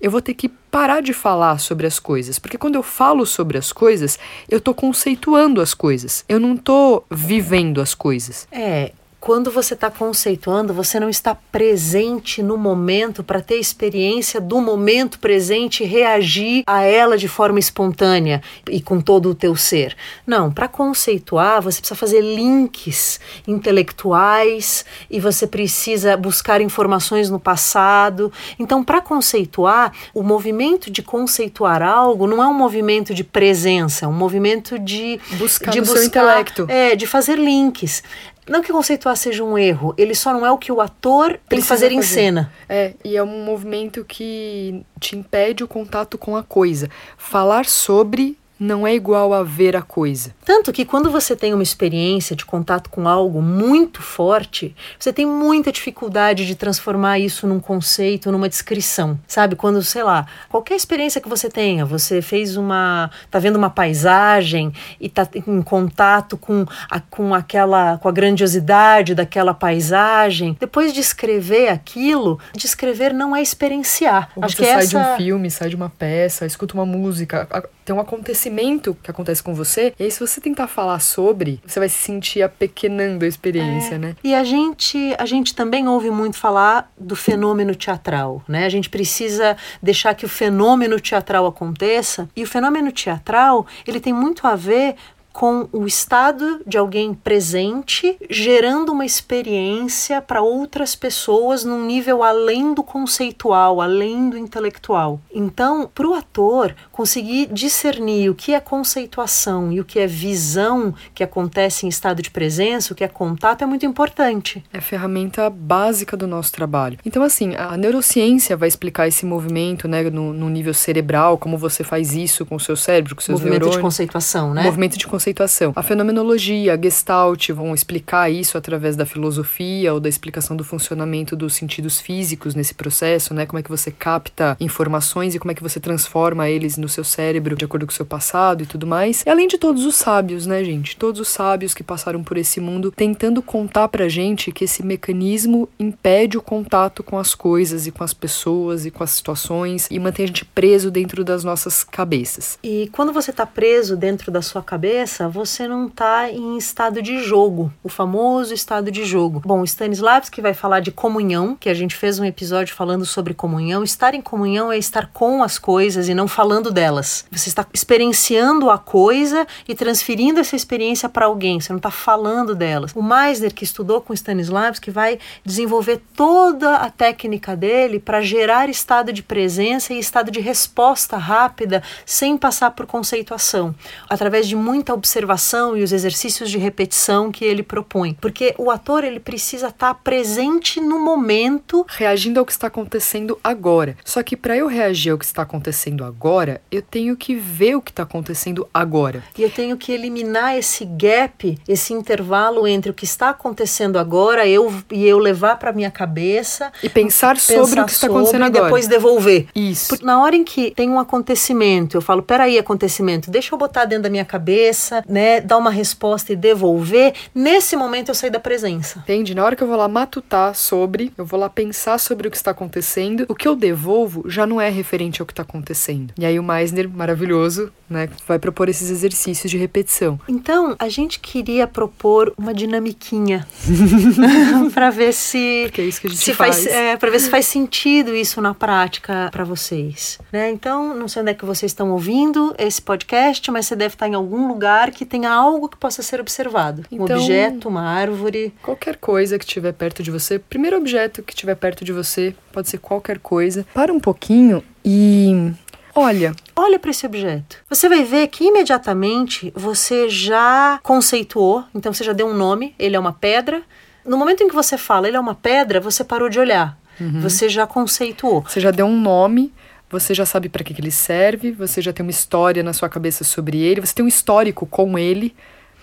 Eu 0.00 0.10
vou 0.10 0.22
ter 0.22 0.32
que 0.32 0.48
parar 0.48 1.02
de 1.02 1.12
falar 1.12 1.58
sobre 1.58 1.86
as 1.86 1.98
coisas, 1.98 2.38
porque 2.38 2.56
quando 2.56 2.76
eu 2.76 2.82
falo 2.82 3.26
sobre 3.26 3.58
as 3.58 3.70
coisas, 3.70 4.18
eu 4.48 4.58
estou 4.58 4.72
conceituando 4.72 5.60
as 5.60 5.74
coisas. 5.74 6.24
Eu 6.26 6.40
não 6.40 6.54
estou 6.54 7.04
vivendo 7.10 7.80
as 7.80 7.94
coisas. 7.94 8.48
É, 8.50 8.92
quando 9.20 9.50
você 9.50 9.74
está 9.74 9.90
conceituando, 9.90 10.72
você 10.72 10.98
não 10.98 11.10
está 11.10 11.34
presente 11.34 12.42
no 12.42 12.56
momento 12.56 13.22
para 13.22 13.42
ter 13.42 13.56
experiência 13.56 14.40
do 14.40 14.60
momento 14.60 15.18
presente 15.18 15.84
e 15.84 15.86
reagir 15.86 16.62
a 16.66 16.82
ela 16.82 17.18
de 17.18 17.28
forma 17.28 17.58
espontânea 17.58 18.42
e 18.68 18.80
com 18.80 18.98
todo 18.98 19.28
o 19.28 19.34
teu 19.34 19.54
ser. 19.54 19.94
Não, 20.26 20.50
para 20.50 20.66
conceituar, 20.66 21.60
você 21.60 21.80
precisa 21.80 21.98
fazer 21.98 22.22
links 22.22 23.20
intelectuais 23.46 24.86
e 25.10 25.20
você 25.20 25.46
precisa 25.46 26.16
buscar 26.16 26.62
informações 26.62 27.28
no 27.28 27.38
passado. 27.38 28.32
Então, 28.58 28.82
para 28.82 29.02
conceituar, 29.02 29.92
o 30.14 30.22
movimento 30.22 30.90
de 30.90 31.02
conceituar 31.02 31.82
algo 31.82 32.26
não 32.26 32.42
é 32.42 32.46
um 32.46 32.54
movimento 32.54 33.14
de 33.14 33.22
presença, 33.22 34.06
é 34.06 34.08
um 34.08 34.14
movimento 34.14 34.78
de 34.78 35.20
buscar 35.32 35.72
de 35.72 35.80
buscar, 35.80 35.96
seu 35.96 36.04
intelecto. 36.04 36.66
É, 36.68 36.96
de 36.96 37.06
fazer 37.06 37.38
links. 37.38 38.02
Não 38.48 38.62
que 38.62 38.72
conceituar 38.72 39.16
seja 39.16 39.44
um 39.44 39.56
erro, 39.56 39.94
ele 39.96 40.14
só 40.14 40.32
não 40.32 40.44
é 40.44 40.50
o 40.50 40.58
que 40.58 40.72
o 40.72 40.80
ator 40.80 41.38
tem 41.48 41.60
que 41.60 41.64
fazer, 41.64 41.86
fazer 41.86 41.94
em 41.94 42.02
cena. 42.02 42.52
É, 42.68 42.94
e 43.04 43.16
é 43.16 43.22
um 43.22 43.44
movimento 43.44 44.04
que 44.04 44.84
te 44.98 45.16
impede 45.16 45.62
o 45.62 45.68
contato 45.68 46.18
com 46.18 46.36
a 46.36 46.42
coisa. 46.42 46.88
Falar 47.16 47.66
sobre 47.66 48.36
não 48.60 48.86
é 48.86 48.94
igual 48.94 49.32
a 49.32 49.42
ver 49.42 49.74
a 49.74 49.80
coisa. 49.80 50.34
Tanto 50.44 50.70
que 50.70 50.84
quando 50.84 51.10
você 51.10 51.34
tem 51.34 51.54
uma 51.54 51.62
experiência 51.62 52.36
de 52.36 52.44
contato 52.44 52.90
com 52.90 53.08
algo 53.08 53.40
muito 53.40 54.02
forte, 54.02 54.76
você 54.98 55.10
tem 55.14 55.24
muita 55.24 55.72
dificuldade 55.72 56.46
de 56.46 56.54
transformar 56.54 57.18
isso 57.18 57.46
num 57.46 57.58
conceito, 57.58 58.30
numa 58.30 58.50
descrição. 58.50 59.18
Sabe? 59.26 59.56
Quando, 59.56 59.82
sei 59.82 60.02
lá, 60.02 60.26
qualquer 60.50 60.74
experiência 60.74 61.22
que 61.22 61.28
você 61.28 61.48
tenha, 61.48 61.86
você 61.86 62.20
fez 62.20 62.58
uma. 62.58 63.10
tá 63.30 63.38
vendo 63.38 63.56
uma 63.56 63.70
paisagem 63.70 64.74
e 65.00 65.08
tá 65.08 65.26
em 65.34 65.62
contato 65.62 66.36
com, 66.36 66.66
a, 66.90 67.00
com 67.00 67.34
aquela. 67.34 67.96
com 67.96 68.08
a 68.08 68.12
grandiosidade 68.12 69.14
daquela 69.14 69.54
paisagem. 69.54 70.54
Depois 70.60 70.92
de 70.92 71.00
escrever 71.00 71.68
aquilo, 71.68 72.38
descrever 72.54 73.14
não 73.14 73.34
é 73.34 73.40
experienciar. 73.40 74.30
Ou 74.36 74.44
Acho 74.44 74.56
você 74.56 74.62
que 74.62 74.68
sai 74.68 74.82
essa... 74.82 74.88
de 74.88 74.96
um 74.96 75.16
filme, 75.16 75.50
sai 75.50 75.70
de 75.70 75.76
uma 75.76 75.88
peça, 75.88 76.44
escuta 76.44 76.74
uma 76.74 76.84
música, 76.84 77.48
tem 77.90 77.96
um 77.96 78.00
acontecimento 78.00 78.96
que 79.02 79.10
acontece 79.10 79.42
com 79.42 79.52
você, 79.52 79.92
e 79.98 80.04
aí 80.04 80.10
se 80.12 80.20
você 80.20 80.40
tentar 80.40 80.68
falar 80.68 81.00
sobre, 81.00 81.60
você 81.66 81.80
vai 81.80 81.88
se 81.88 81.98
sentir 81.98 82.40
apequenando 82.40 83.24
a 83.24 83.28
experiência, 83.28 83.96
é. 83.96 83.98
né? 83.98 84.16
E 84.22 84.32
a 84.32 84.44
gente, 84.44 85.12
a 85.18 85.26
gente 85.26 85.56
também 85.56 85.88
ouve 85.88 86.08
muito 86.08 86.36
falar 86.36 86.92
do 86.96 87.16
fenômeno 87.16 87.74
teatral, 87.74 88.44
né? 88.46 88.64
A 88.64 88.68
gente 88.68 88.88
precisa 88.88 89.56
deixar 89.82 90.14
que 90.14 90.24
o 90.24 90.28
fenômeno 90.28 91.00
teatral 91.00 91.48
aconteça, 91.48 92.28
e 92.36 92.44
o 92.44 92.46
fenômeno 92.46 92.92
teatral, 92.92 93.66
ele 93.84 93.98
tem 93.98 94.12
muito 94.12 94.46
a 94.46 94.54
ver 94.54 94.94
com 95.32 95.68
o 95.72 95.86
estado 95.86 96.60
de 96.66 96.76
alguém 96.76 97.14
presente, 97.14 98.16
gerando 98.28 98.92
uma 98.92 99.04
experiência 99.04 100.20
para 100.20 100.42
outras 100.42 100.94
pessoas 100.94 101.64
num 101.64 101.84
nível 101.84 102.22
além 102.22 102.74
do 102.74 102.82
conceitual, 102.82 103.80
além 103.80 104.30
do 104.30 104.36
intelectual. 104.36 105.20
Então, 105.32 105.90
para 105.94 106.06
o 106.06 106.14
ator 106.14 106.74
conseguir 106.92 107.46
discernir 107.46 108.28
o 108.28 108.34
que 108.34 108.54
é 108.54 108.60
conceituação 108.60 109.72
e 109.72 109.80
o 109.80 109.84
que 109.84 109.98
é 109.98 110.06
visão 110.06 110.94
que 111.14 111.24
acontece 111.24 111.86
em 111.86 111.88
estado 111.88 112.22
de 112.22 112.30
presença, 112.30 112.92
o 112.92 112.96
que 112.96 113.04
é 113.04 113.08
contato, 113.08 113.62
é 113.62 113.66
muito 113.66 113.86
importante. 113.86 114.62
É 114.72 114.78
a 114.78 114.82
ferramenta 114.82 115.48
básica 115.48 116.16
do 116.16 116.26
nosso 116.26 116.52
trabalho. 116.52 116.98
Então, 117.04 117.22
assim, 117.22 117.54
a 117.56 117.76
neurociência 117.76 118.56
vai 118.56 118.68
explicar 118.68 119.08
esse 119.08 119.24
movimento, 119.24 119.88
né, 119.88 120.02
no, 120.10 120.32
no 120.32 120.48
nível 120.48 120.74
cerebral, 120.74 121.38
como 121.38 121.56
você 121.56 121.84
faz 121.84 122.14
isso 122.14 122.44
com 122.44 122.56
o 122.56 122.60
seu 122.60 122.76
cérebro, 122.76 123.14
com 123.14 123.20
seus 123.20 123.38
movimento 123.38 123.60
neurônios. 123.60 123.76
de 123.76 123.82
conceituação, 123.82 124.54
né? 124.54 124.62
Movimento 124.62 124.98
de 124.98 125.06
conceituação. 125.20 125.72
A 125.76 125.82
fenomenologia, 125.82 126.72
a 126.72 126.80
gestalt 126.80 127.50
vão 127.50 127.74
explicar 127.74 128.30
isso 128.30 128.56
através 128.56 128.96
da 128.96 129.04
filosofia 129.04 129.92
ou 129.92 130.00
da 130.00 130.08
explicação 130.08 130.56
do 130.56 130.64
funcionamento 130.64 131.36
dos 131.36 131.54
sentidos 131.54 132.00
físicos 132.00 132.54
nesse 132.54 132.72
processo, 132.72 133.34
né? 133.34 133.44
Como 133.44 133.58
é 133.58 133.62
que 133.62 133.68
você 133.68 133.90
capta 133.90 134.56
informações 134.58 135.34
e 135.34 135.38
como 135.38 135.52
é 135.52 135.54
que 135.54 135.62
você 135.62 135.78
transforma 135.78 136.48
eles 136.48 136.78
no 136.78 136.88
seu 136.88 137.04
cérebro 137.04 137.54
de 137.54 137.66
acordo 137.66 137.86
com 137.86 137.92
o 137.92 137.94
seu 137.94 138.06
passado 138.06 138.62
e 138.62 138.66
tudo 138.66 138.86
mais. 138.86 139.22
E 139.26 139.28
além 139.28 139.46
de 139.46 139.58
todos 139.58 139.84
os 139.84 139.96
sábios, 139.96 140.46
né, 140.46 140.64
gente? 140.64 140.96
Todos 140.96 141.20
os 141.20 141.28
sábios 141.28 141.74
que 141.74 141.82
passaram 141.82 142.24
por 142.24 142.38
esse 142.38 142.58
mundo 142.58 142.90
tentando 142.90 143.42
contar 143.42 143.88
pra 143.88 144.08
gente 144.08 144.50
que 144.50 144.64
esse 144.64 144.82
mecanismo 144.82 145.68
impede 145.78 146.38
o 146.38 146.42
contato 146.42 147.02
com 147.02 147.18
as 147.18 147.34
coisas 147.34 147.86
e 147.86 147.92
com 147.92 148.02
as 148.02 148.14
pessoas 148.14 148.86
e 148.86 148.90
com 148.90 149.04
as 149.04 149.10
situações 149.10 149.86
e 149.90 149.98
mantém 149.98 150.24
a 150.24 150.28
gente 150.28 150.46
preso 150.46 150.90
dentro 150.90 151.22
das 151.22 151.44
nossas 151.44 151.84
cabeças. 151.84 152.58
E 152.62 152.88
quando 152.92 153.12
você 153.12 153.32
tá 153.32 153.44
preso 153.44 153.96
dentro 153.96 154.30
da 154.30 154.40
sua 154.40 154.62
cabeça, 154.62 155.09
você 155.30 155.66
não 155.66 155.86
está 155.86 156.30
em 156.30 156.56
estado 156.56 157.02
de 157.02 157.22
jogo, 157.22 157.72
o 157.82 157.88
famoso 157.88 158.54
estado 158.54 158.90
de 158.90 159.04
jogo. 159.04 159.42
Bom, 159.44 159.64
Stanislavski 159.64 160.40
vai 160.40 160.54
falar 160.54 160.80
de 160.80 160.90
comunhão, 160.90 161.56
que 161.58 161.68
a 161.68 161.74
gente 161.74 161.96
fez 161.96 162.18
um 162.18 162.24
episódio 162.24 162.74
falando 162.74 163.04
sobre 163.04 163.34
comunhão. 163.34 163.82
Estar 163.82 164.14
em 164.14 164.20
comunhão 164.20 164.70
é 164.70 164.78
estar 164.78 165.10
com 165.12 165.42
as 165.42 165.58
coisas 165.58 166.08
e 166.08 166.14
não 166.14 166.28
falando 166.28 166.70
delas. 166.70 167.24
Você 167.30 167.48
está 167.48 167.66
experienciando 167.72 168.70
a 168.70 168.78
coisa 168.78 169.46
e 169.66 169.74
transferindo 169.74 170.40
essa 170.40 170.56
experiência 170.56 171.08
para 171.08 171.26
alguém, 171.26 171.60
você 171.60 171.72
não 171.72 171.78
está 171.78 171.90
falando 171.90 172.54
delas. 172.54 172.92
O 172.94 173.02
Meisner, 173.02 173.54
que 173.54 173.64
estudou 173.64 174.00
com 174.00 174.14
Stanislavski, 174.14 174.90
vai 174.90 175.18
desenvolver 175.44 176.02
toda 176.14 176.76
a 176.76 176.90
técnica 176.90 177.56
dele 177.56 177.98
para 177.98 178.20
gerar 178.20 178.68
estado 178.68 179.12
de 179.12 179.22
presença 179.22 179.92
e 179.92 179.98
estado 179.98 180.30
de 180.30 180.40
resposta 180.40 181.16
rápida, 181.16 181.82
sem 182.04 182.36
passar 182.36 182.70
por 182.72 182.86
conceituação, 182.86 183.74
através 184.08 184.46
de 184.46 184.56
muita 184.56 184.92
observação 185.00 185.76
e 185.76 185.82
os 185.82 185.92
exercícios 185.92 186.50
de 186.50 186.58
repetição 186.58 187.32
que 187.32 187.44
ele 187.44 187.62
propõe, 187.62 188.14
porque 188.20 188.54
o 188.58 188.70
ator 188.70 189.02
ele 189.02 189.18
precisa 189.18 189.68
estar 189.68 189.94
presente 189.94 190.80
no 190.80 190.98
momento, 190.98 191.84
reagindo 191.88 192.38
ao 192.38 192.46
que 192.46 192.52
está 192.52 192.68
acontecendo 192.68 193.38
agora. 193.42 193.96
Só 194.04 194.22
que 194.22 194.36
para 194.36 194.56
eu 194.56 194.66
reagir 194.66 195.10
ao 195.10 195.18
que 195.18 195.24
está 195.24 195.42
acontecendo 195.42 196.04
agora, 196.04 196.60
eu 196.70 196.82
tenho 196.82 197.16
que 197.16 197.34
ver 197.34 197.76
o 197.76 197.82
que 197.82 197.90
está 197.90 198.02
acontecendo 198.02 198.68
agora. 198.72 199.24
E 199.36 199.42
eu 199.42 199.50
tenho 199.50 199.76
que 199.76 199.90
eliminar 199.92 200.56
esse 200.56 200.84
gap, 200.84 201.58
esse 201.66 201.92
intervalo 201.92 202.66
entre 202.66 202.90
o 202.90 202.94
que 202.94 203.04
está 203.04 203.30
acontecendo 203.30 203.98
agora, 203.98 204.46
eu 204.46 204.72
e 204.90 205.06
eu 205.06 205.18
levar 205.18 205.56
para 205.56 205.72
minha 205.72 205.90
cabeça 205.90 206.70
e 206.82 206.88
pensar, 206.88 207.34
pensar 207.34 207.54
sobre 207.54 207.80
o 207.80 207.86
que 207.86 207.92
está 207.92 208.06
acontecendo 208.06 208.44
agora 208.44 208.60
e 208.60 208.62
depois 208.64 208.86
devolver. 208.86 209.48
Isso. 209.54 209.88
Porque 209.88 210.04
na 210.04 210.22
hora 210.22 210.36
em 210.36 210.44
que 210.44 210.70
tem 210.72 210.90
um 210.90 210.98
acontecimento, 210.98 211.96
eu 211.96 212.02
falo, 212.02 212.22
peraí, 212.22 212.58
acontecimento, 212.58 213.30
deixa 213.30 213.54
eu 213.54 213.58
botar 213.58 213.86
dentro 213.86 214.04
da 214.04 214.10
minha 214.10 214.24
cabeça 214.24 214.89
né, 215.08 215.40
dar 215.40 215.58
uma 215.58 215.70
resposta 215.70 216.32
e 216.32 216.36
devolver, 216.36 217.14
nesse 217.34 217.76
momento 217.76 218.08
eu 218.08 218.14
saí 218.14 218.30
da 218.30 218.40
presença. 218.40 219.00
Entende? 219.00 219.34
Na 219.34 219.44
hora 219.44 219.56
que 219.56 219.62
eu 219.62 219.68
vou 219.68 219.76
lá 219.76 219.88
matutar 219.88 220.54
sobre, 220.54 221.12
eu 221.16 221.24
vou 221.24 221.38
lá 221.38 221.48
pensar 221.48 221.98
sobre 221.98 222.28
o 222.28 222.30
que 222.30 222.36
está 222.36 222.50
acontecendo, 222.50 223.24
o 223.28 223.34
que 223.34 223.46
eu 223.46 223.56
devolvo 223.56 224.24
já 224.28 224.46
não 224.46 224.60
é 224.60 224.68
referente 224.68 225.20
ao 225.20 225.26
que 225.26 225.32
está 225.32 225.42
acontecendo. 225.42 226.12
E 226.18 226.24
aí 226.24 226.38
o 226.38 226.42
Meisner, 226.42 226.88
maravilhoso, 226.88 227.72
né, 227.88 228.08
vai 228.26 228.38
propor 228.38 228.68
esses 228.68 228.88
exercícios 228.88 229.50
de 229.50 229.58
repetição. 229.58 230.18
Então, 230.28 230.76
a 230.78 230.88
gente 230.88 231.18
queria 231.18 231.66
propor 231.66 232.32
uma 232.38 232.54
dinamiquinha 232.54 233.46
para 234.72 234.90
ver 234.90 235.12
se 235.12 235.62
Porque 235.64 235.80
é 235.80 235.84
isso 235.84 236.00
que 236.00 236.06
a 236.06 236.10
gente 236.10 236.22
se 236.22 236.32
faz, 236.32 236.64
faz 236.64 236.66
é, 236.66 236.96
para 236.96 237.10
ver 237.10 237.18
se 237.18 237.28
faz 237.28 237.46
sentido 237.46 238.14
isso 238.14 238.40
na 238.40 238.54
prática 238.54 239.28
para 239.32 239.42
vocês, 239.44 240.18
né? 240.32 240.50
Então, 240.50 240.94
não 240.94 241.08
sei 241.08 241.22
onde 241.22 241.32
é 241.32 241.34
que 241.34 241.44
vocês 241.44 241.72
estão 241.72 241.90
ouvindo 241.90 242.54
esse 242.56 242.80
podcast, 242.80 243.50
mas 243.50 243.66
você 243.66 243.74
deve 243.74 243.94
estar 243.94 244.08
em 244.08 244.14
algum 244.14 244.46
lugar 244.46 244.79
lugar 244.80 244.90
que 244.90 245.04
tenha 245.04 245.30
algo 245.30 245.68
que 245.68 245.76
possa 245.76 246.02
ser 246.02 246.20
observado. 246.20 246.84
Então, 246.90 247.16
um 247.16 247.20
objeto, 247.20 247.68
uma 247.68 247.82
árvore. 247.82 248.52
Qualquer 248.62 248.96
coisa 248.96 249.38
que 249.38 249.44
estiver 249.44 249.72
perto 249.72 250.02
de 250.02 250.10
você. 250.10 250.38
Primeiro 250.38 250.76
objeto 250.76 251.22
que 251.22 251.32
estiver 251.32 251.54
perto 251.54 251.84
de 251.84 251.92
você, 251.92 252.34
pode 252.52 252.68
ser 252.68 252.78
qualquer 252.78 253.18
coisa. 253.18 253.66
Para 253.74 253.92
um 253.92 254.00
pouquinho 254.00 254.62
e 254.84 255.52
Olha, 255.94 256.34
olha 256.54 256.78
para 256.78 256.90
esse 256.92 257.04
objeto. 257.04 257.58
Você 257.68 257.88
vai 257.88 258.04
ver 258.04 258.28
que 258.28 258.44
imediatamente 258.44 259.52
você 259.54 260.08
já 260.08 260.78
conceituou, 260.82 261.64
então 261.74 261.92
você 261.92 262.04
já 262.04 262.12
deu 262.12 262.28
um 262.28 262.34
nome, 262.34 262.74
ele 262.78 262.96
é 262.96 262.98
uma 262.98 263.12
pedra. 263.12 263.60
No 264.06 264.16
momento 264.16 264.42
em 264.42 264.48
que 264.48 264.54
você 264.54 264.78
fala, 264.78 265.08
ele 265.08 265.16
é 265.16 265.20
uma 265.20 265.34
pedra, 265.34 265.80
você 265.80 266.04
parou 266.04 266.28
de 266.28 266.38
olhar. 266.38 266.78
Uhum. 267.00 267.20
Você 267.20 267.48
já 267.48 267.66
conceituou. 267.66 268.42
Você 268.42 268.60
já 268.60 268.70
deu 268.70 268.86
um 268.86 268.98
nome, 268.98 269.52
você 269.90 270.14
já 270.14 270.24
sabe 270.24 270.48
para 270.48 270.62
que, 270.62 270.72
que 270.72 270.80
ele 270.80 270.90
serve, 270.90 271.50
você 271.50 271.82
já 271.82 271.92
tem 271.92 272.04
uma 272.04 272.10
história 272.10 272.62
na 272.62 272.72
sua 272.72 272.88
cabeça 272.88 273.24
sobre 273.24 273.58
ele, 273.58 273.80
você 273.80 273.94
tem 273.94 274.04
um 274.04 274.08
histórico 274.08 274.64
com 274.64 274.96
ele, 274.96 275.34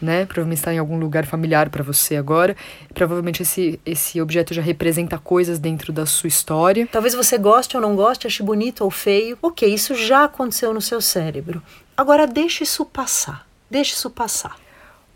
né? 0.01 0.25
Provavelmente 0.25 0.59
está 0.59 0.73
em 0.73 0.77
algum 0.77 0.97
lugar 0.97 1.25
familiar 1.25 1.69
para 1.69 1.83
você 1.83 2.15
agora. 2.15 2.55
Provavelmente 2.93 3.41
esse, 3.41 3.79
esse 3.85 4.21
objeto 4.21 4.53
já 4.53 4.61
representa 4.61 5.17
coisas 5.17 5.59
dentro 5.59 5.91
da 5.91 6.05
sua 6.05 6.27
história. 6.27 6.87
Talvez 6.91 7.13
você 7.13 7.37
goste 7.37 7.75
ou 7.75 7.81
não 7.81 7.95
goste, 7.95 8.27
ache 8.27 8.41
bonito 8.41 8.83
ou 8.83 8.91
feio. 8.91 9.37
Ok, 9.41 9.67
isso 9.67 9.93
já 9.93 10.23
aconteceu 10.23 10.73
no 10.73 10.81
seu 10.81 11.01
cérebro. 11.01 11.61
Agora 11.95 12.25
deixe 12.25 12.63
isso 12.63 12.85
passar. 12.85 13.45
Deixe 13.69 13.93
isso 13.93 14.09
passar. 14.09 14.55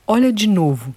Olha 0.05 0.33
de 0.33 0.47
novo. 0.47 0.93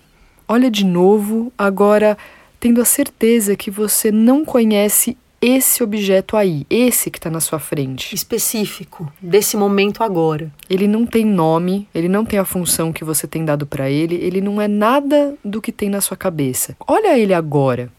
Olha 0.49 0.71
de 0.71 0.85
novo, 0.85 1.53
agora 1.57 2.19
tendo 2.59 2.81
a 2.81 2.85
certeza 2.85 3.57
que 3.57 3.71
você 3.71 4.11
não 4.11 4.45
conhece 4.45 5.17
esse 5.47 5.83
objeto 5.83 6.39
aí, 6.39 6.67
esse 6.71 7.11
que 7.11 7.19
está 7.19 7.29
na 7.29 7.39
sua 7.39 7.59
frente. 7.59 8.15
Específico, 8.15 9.13
desse 9.21 9.59
momento 9.59 10.03
agora. 10.03 10.51
Ele 10.71 10.89
não 10.89 11.05
tem 11.05 11.23
nome, 11.23 11.87
ele 11.95 12.09
não 12.09 12.25
tem 12.25 12.39
a 12.39 12.47
função 12.47 12.91
que 12.91 13.05
você 13.05 13.27
tem 13.27 13.45
dado 13.45 13.67
para 13.67 13.91
ele, 13.91 14.15
ele 14.15 14.41
não 14.41 14.59
é 14.59 14.67
nada 14.67 15.35
do 15.45 15.61
que 15.61 15.71
tem 15.71 15.91
na 15.91 16.01
sua 16.01 16.17
cabeça. 16.17 16.75
Olha 16.89 17.19
ele 17.19 17.35
agora. 17.35 17.93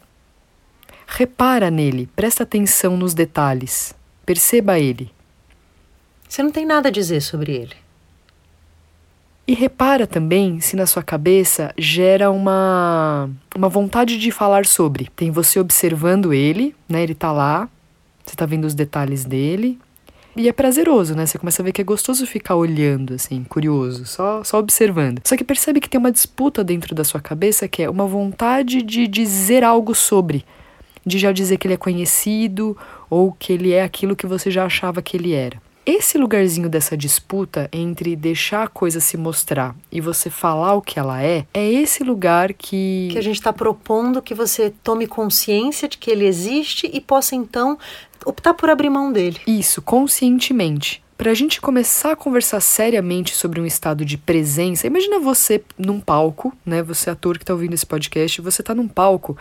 Repara 1.06 1.70
nele, 1.70 2.10
presta 2.16 2.42
atenção 2.42 2.98
nos 2.98 3.14
detalhes, 3.14 3.94
perceba 4.26 4.80
ele. 4.80 5.12
Você 6.28 6.42
não 6.42 6.50
tem 6.50 6.66
nada 6.66 6.90
a 6.90 6.92
dizer 6.92 7.22
sobre 7.22 7.54
ele. 7.54 7.85
E 9.48 9.54
repara 9.54 10.08
também 10.08 10.60
se 10.60 10.76
na 10.76 10.88
sua 10.88 11.04
cabeça 11.04 11.72
gera 11.78 12.32
uma, 12.32 13.30
uma 13.56 13.70
vontade 13.70 14.18
de 14.18 14.32
falar 14.32 14.66
sobre. 14.66 15.08
Tem 15.16 15.30
você 15.30 15.60
observando 15.60 16.34
ele, 16.34 16.76
né? 16.90 17.04
Ele 17.04 17.14
tá 17.14 17.32
lá, 17.32 17.70
você 18.26 18.36
tá 18.36 18.46
vendo 18.46 18.66
os 18.66 18.74
detalhes 18.74 19.24
dele. 19.24 19.78
E 20.36 20.50
é 20.50 20.52
prazeroso, 20.52 21.16
né? 21.16 21.28
Você 21.28 21.38
começa 21.38 21.62
a 21.62 21.66
ver 21.66 21.72
que 21.72 21.80
é 21.80 21.84
gostoso 21.84 22.26
ficar 22.26 22.56
olhando, 22.56 23.14
assim, 23.14 23.44
curioso, 23.44 24.06
só, 24.06 24.44
só 24.44 24.58
observando. 24.58 25.22
Só 25.24 25.38
que 25.38 25.44
percebe 25.44 25.80
que 25.80 25.88
tem 25.88 26.00
uma 26.00 26.12
disputa 26.12 26.64
dentro 26.64 26.96
da 26.96 27.04
sua 27.04 27.22
cabeça 27.22 27.68
que 27.68 27.84
é 27.84 27.90
uma 27.90 28.08
vontade 28.08 28.82
de 28.82 29.08
dizer 29.08 29.64
algo 29.64 29.94
sobre. 29.94 30.44
De 31.06 31.20
já 31.20 31.32
dizer 31.32 31.58
que 31.58 31.68
ele 31.68 31.76
é 31.76 31.78
conhecido 31.78 32.76
ou 33.10 33.32
que 33.32 33.54
ele 33.54 33.72
é 33.72 33.84
aquilo 33.84 34.16
que 34.16 34.26
você 34.26 34.50
já 34.50 34.66
achava 34.66 35.04
que 35.04 35.16
ele 35.16 35.34
era. 35.34 35.62
Esse 35.86 36.18
lugarzinho 36.18 36.68
dessa 36.68 36.98
disputa 36.98 37.70
entre 37.72 38.16
deixar 38.16 38.64
a 38.64 38.68
coisa 38.68 39.00
se 39.00 39.16
mostrar 39.18 39.76
e 39.92 40.02
você 40.02 40.30
falar 40.30 40.74
o 40.74 40.82
que 40.82 40.98
ela 41.00 41.22
é, 41.22 41.46
é 41.54 41.72
esse 41.72 42.04
lugar 42.04 42.54
que. 42.54 43.10
Que 43.12 43.18
a 43.18 43.22
gente 43.22 43.36
está 43.36 43.54
propondo 43.54 44.22
que 44.22 44.34
você 44.34 44.74
tome 44.84 45.06
consciência 45.06 45.88
de 45.88 45.98
que 45.98 46.10
ele 46.10 46.26
existe 46.26 46.90
e 46.92 47.00
possa 47.00 47.36
então 47.36 47.78
optar 48.26 48.54
por 48.54 48.70
abrir 48.70 48.90
mão 48.90 49.12
dele. 49.12 49.40
Isso, 49.46 49.82
conscientemente. 49.82 51.04
Para 51.18 51.32
a 51.32 51.34
gente 51.34 51.62
começar 51.62 52.12
a 52.12 52.16
conversar 52.16 52.60
seriamente 52.60 53.34
sobre 53.34 53.62
um 53.62 53.66
estado 53.66 54.04
de 54.04 54.18
presença, 54.18 54.88
imagina 54.88 55.18
você 55.18 55.64
num 55.78 56.00
palco, 56.00 56.52
né? 56.66 56.84
Você 56.84 57.10
ator 57.10 57.38
que 57.38 57.44
está 57.44 57.54
ouvindo 57.54 57.74
esse 57.74 57.86
podcast, 57.86 58.42
você 58.42 58.62
está 58.62 58.76
num 58.76 58.88
palco 58.88 59.38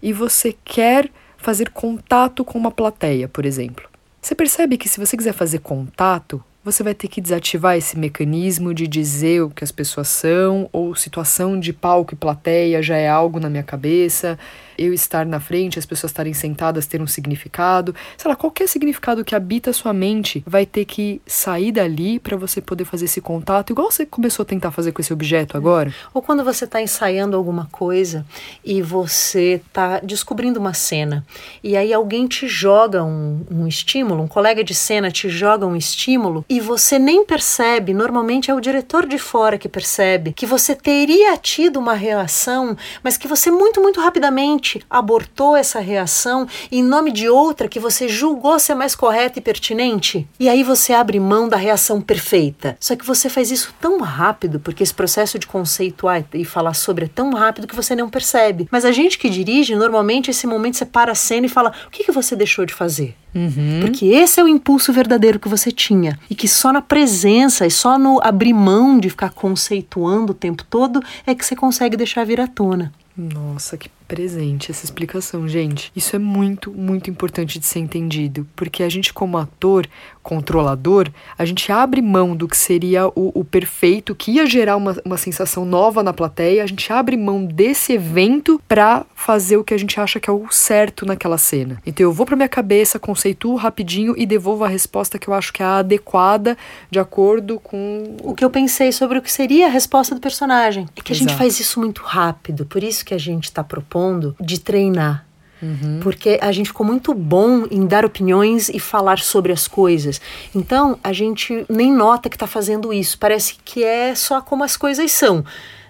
e 0.00 0.12
você 0.12 0.54
quer 0.64 1.10
fazer 1.36 1.70
contato 1.70 2.44
com 2.44 2.58
uma 2.58 2.70
plateia, 2.70 3.26
por 3.26 3.44
exemplo. 3.44 3.95
Você 4.26 4.34
percebe 4.34 4.76
que 4.76 4.88
se 4.88 4.98
você 4.98 5.16
quiser 5.16 5.32
fazer 5.32 5.60
contato, 5.60 6.42
você 6.64 6.82
vai 6.82 6.96
ter 6.96 7.06
que 7.06 7.20
desativar 7.20 7.76
esse 7.76 7.96
mecanismo 7.96 8.74
de 8.74 8.88
dizer 8.88 9.40
o 9.42 9.50
que 9.50 9.62
as 9.62 9.70
pessoas 9.70 10.08
são, 10.08 10.68
ou 10.72 10.96
situação 10.96 11.60
de 11.60 11.72
palco 11.72 12.12
e 12.12 12.16
plateia 12.16 12.82
já 12.82 12.96
é 12.96 13.08
algo 13.08 13.38
na 13.38 13.48
minha 13.48 13.62
cabeça, 13.62 14.36
eu 14.78 14.92
estar 14.92 15.26
na 15.26 15.40
frente, 15.40 15.78
as 15.78 15.86
pessoas 15.86 16.10
estarem 16.10 16.34
sentadas 16.34 16.86
ter 16.86 17.00
um 17.00 17.06
significado. 17.06 17.94
Sei 18.16 18.28
lá, 18.28 18.36
qualquer 18.36 18.68
significado 18.68 19.24
que 19.24 19.34
habita 19.34 19.70
a 19.70 19.72
sua 19.72 19.92
mente 19.92 20.42
vai 20.46 20.66
ter 20.66 20.84
que 20.84 21.20
sair 21.26 21.72
dali 21.72 22.18
para 22.18 22.36
você 22.36 22.60
poder 22.60 22.84
fazer 22.84 23.06
esse 23.06 23.20
contato, 23.20 23.70
igual 23.70 23.90
você 23.90 24.04
começou 24.04 24.42
a 24.42 24.46
tentar 24.46 24.70
fazer 24.70 24.92
com 24.92 25.00
esse 25.00 25.12
objeto 25.12 25.56
agora. 25.56 25.94
Ou 26.12 26.22
quando 26.22 26.44
você 26.44 26.64
está 26.64 26.80
ensaiando 26.80 27.36
alguma 27.36 27.68
coisa 27.70 28.24
e 28.64 28.82
você 28.82 29.60
está 29.66 30.00
descobrindo 30.00 30.60
uma 30.60 30.74
cena, 30.74 31.24
e 31.62 31.76
aí 31.76 31.92
alguém 31.92 32.26
te 32.26 32.46
joga 32.48 33.04
um, 33.04 33.44
um 33.50 33.66
estímulo, 33.66 34.22
um 34.22 34.28
colega 34.28 34.62
de 34.62 34.74
cena 34.74 35.10
te 35.10 35.28
joga 35.28 35.66
um 35.66 35.76
estímulo, 35.76 36.44
e 36.48 36.60
você 36.60 36.98
nem 36.98 37.24
percebe, 37.24 37.94
normalmente 37.94 38.50
é 38.50 38.54
o 38.54 38.60
diretor 38.60 39.06
de 39.06 39.18
fora 39.18 39.58
que 39.58 39.68
percebe, 39.68 40.32
que 40.32 40.46
você 40.46 40.74
teria 40.74 41.36
tido 41.36 41.78
uma 41.78 41.94
reação, 41.94 42.76
mas 43.02 43.16
que 43.16 43.28
você 43.28 43.50
muito, 43.50 43.80
muito 43.80 44.00
rapidamente 44.00 44.65
abortou 44.88 45.56
essa 45.56 45.80
reação 45.80 46.46
em 46.70 46.82
nome 46.82 47.12
de 47.12 47.28
outra 47.28 47.68
que 47.68 47.80
você 47.80 48.08
julgou 48.08 48.58
ser 48.58 48.74
mais 48.74 48.94
correta 48.94 49.38
e 49.38 49.42
pertinente. 49.42 50.26
E 50.38 50.48
aí 50.48 50.62
você 50.62 50.92
abre 50.92 51.20
mão 51.20 51.48
da 51.48 51.56
reação 51.56 52.00
perfeita. 52.00 52.76
Só 52.80 52.96
que 52.96 53.06
você 53.06 53.28
faz 53.28 53.50
isso 53.50 53.74
tão 53.80 54.00
rápido, 54.00 54.60
porque 54.60 54.82
esse 54.82 54.94
processo 54.94 55.38
de 55.38 55.46
conceituar 55.46 56.24
e 56.32 56.44
falar 56.44 56.74
sobre 56.74 57.04
é 57.04 57.08
tão 57.08 57.32
rápido 57.32 57.66
que 57.66 57.76
você 57.76 57.94
não 57.94 58.08
percebe. 58.08 58.68
Mas 58.70 58.84
a 58.84 58.92
gente 58.92 59.18
que 59.18 59.28
dirige, 59.28 59.74
normalmente 59.74 60.30
esse 60.30 60.46
momento 60.46 60.76
você 60.76 60.84
para 60.84 61.12
a 61.12 61.14
cena 61.14 61.46
e 61.46 61.50
fala: 61.50 61.72
o 61.86 61.90
que, 61.90 62.04
que 62.04 62.12
você 62.12 62.34
deixou 62.34 62.64
de 62.64 62.74
fazer? 62.74 63.14
Uhum. 63.34 63.80
Porque 63.82 64.06
esse 64.06 64.40
é 64.40 64.44
o 64.44 64.48
impulso 64.48 64.92
verdadeiro 64.92 65.38
que 65.38 65.48
você 65.48 65.70
tinha. 65.70 66.18
E 66.30 66.34
que 66.34 66.48
só 66.48 66.72
na 66.72 66.80
presença 66.80 67.66
e 67.66 67.70
só 67.70 67.98
no 67.98 68.18
abrir 68.22 68.54
mão 68.54 68.98
de 68.98 69.10
ficar 69.10 69.30
conceituando 69.30 70.32
o 70.32 70.34
tempo 70.34 70.64
todo 70.64 71.02
é 71.26 71.34
que 71.34 71.44
você 71.44 71.54
consegue 71.54 71.96
deixar 71.96 72.24
vir 72.24 72.40
à 72.40 72.46
tona. 72.46 72.92
Nossa, 73.16 73.76
que 73.78 73.88
presente 74.06 74.70
essa 74.70 74.84
explicação, 74.84 75.48
gente. 75.48 75.92
Isso 75.94 76.14
é 76.14 76.18
muito, 76.18 76.72
muito 76.72 77.10
importante 77.10 77.58
de 77.58 77.66
ser 77.66 77.80
entendido, 77.80 78.46
porque 78.54 78.82
a 78.82 78.88
gente, 78.88 79.12
como 79.12 79.36
ator, 79.36 79.88
controlador, 80.22 81.08
a 81.38 81.44
gente 81.44 81.70
abre 81.70 82.02
mão 82.02 82.34
do 82.34 82.48
que 82.48 82.56
seria 82.56 83.06
o, 83.08 83.32
o 83.34 83.44
perfeito, 83.44 84.14
que 84.14 84.32
ia 84.32 84.46
gerar 84.46 84.76
uma, 84.76 84.96
uma 85.04 85.16
sensação 85.16 85.64
nova 85.64 86.02
na 86.02 86.12
plateia, 86.12 86.62
a 86.62 86.66
gente 86.66 86.92
abre 86.92 87.16
mão 87.16 87.44
desse 87.44 87.92
evento 87.92 88.60
para 88.66 89.04
fazer 89.14 89.56
o 89.56 89.64
que 89.64 89.74
a 89.74 89.78
gente 89.78 90.00
acha 90.00 90.18
que 90.18 90.28
é 90.28 90.32
o 90.32 90.50
certo 90.50 91.06
naquela 91.06 91.38
cena. 91.38 91.80
Então 91.86 92.04
eu 92.04 92.12
vou 92.12 92.26
para 92.26 92.36
minha 92.36 92.48
cabeça, 92.48 92.98
conceituo 92.98 93.56
rapidinho 93.56 94.14
e 94.16 94.26
devolvo 94.26 94.64
a 94.64 94.68
resposta 94.68 95.18
que 95.18 95.28
eu 95.28 95.34
acho 95.34 95.52
que 95.52 95.62
é 95.62 95.66
a 95.66 95.78
adequada 95.78 96.56
de 96.90 96.98
acordo 96.98 97.60
com 97.60 98.16
o 98.22 98.34
que 98.34 98.44
eu 98.44 98.50
pensei 98.50 98.90
sobre 98.90 99.18
o 99.18 99.22
que 99.22 99.32
seria 99.32 99.66
a 99.66 99.70
resposta 99.70 100.14
do 100.14 100.20
personagem. 100.20 100.88
É 100.96 101.00
que 101.00 101.12
a 101.12 101.14
Exato. 101.14 101.30
gente 101.30 101.38
faz 101.38 101.60
isso 101.60 101.78
muito 101.78 102.02
rápido, 102.02 102.66
por 102.66 102.82
isso 102.82 103.04
que 103.04 103.14
a 103.14 103.18
gente 103.18 103.44
está 103.44 103.62
propondo 103.62 103.95
de 104.40 104.60
treinar. 104.60 105.26
Uhum. 105.62 106.00
Porque 106.02 106.38
a 106.42 106.52
gente 106.52 106.66
ficou 106.66 106.86
muito 106.86 107.14
bom 107.14 107.66
em 107.70 107.86
dar 107.86 108.04
opiniões 108.04 108.68
e 108.68 108.78
falar 108.78 109.18
sobre 109.18 109.52
as 109.52 109.66
coisas. 109.66 110.20
Então 110.54 110.98
a 111.02 111.12
gente 111.12 111.64
nem 111.68 111.92
nota 111.92 112.28
que 112.28 112.36
está 112.36 112.46
fazendo 112.46 112.92
isso. 112.92 113.18
Parece 113.18 113.56
que 113.64 113.82
é 113.82 114.14
só 114.14 114.40
como 114.40 114.64
as 114.64 114.76
coisas 114.76 115.10
são. 115.12 115.44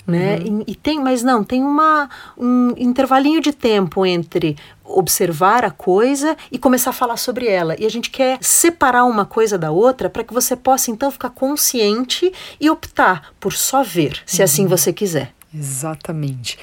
Né? 0.07 0.37
Uhum. 0.37 0.63
E, 0.65 0.71
e, 0.71 0.75
tem, 0.77 1.01
mas 1.01 1.25
não, 1.25 1.43
tem 1.43 1.65
uma, 1.65 2.09
um 2.39 2.73
intervalinho 2.77 3.41
de 3.41 3.53
tempo 3.53 4.07
entre 4.07 4.57
observar 4.85 5.65
a 5.65 5.71
coisa 5.71 6.37
e 6.53 6.59
começar 6.59 6.91
a 6.91 6.93
falar 6.93 7.17
sobre 7.17 7.49
ela. 7.49 7.75
E 7.77 7.85
a 7.85 7.91
gente 7.91 8.09
quer 8.09 8.39
separar 8.41 9.05
uma 9.05 9.25
coisa 9.25 9.59
da 9.59 9.73
outra 9.73 10.09
para 10.09 10.23
que 10.23 10.33
você 10.33 10.55
possa 10.55 10.93
então 10.93 11.11
ficar 11.11 11.31
consciente 11.31 12.33
e 12.61 12.71
optar 12.71 13.33
por 13.41 13.53
só 13.53 13.83
ver, 13.83 14.23
se 14.25 14.45
assim 14.45 14.69
você 14.69 14.93
quiser. 14.93 15.33
Exatamente. 15.53 16.57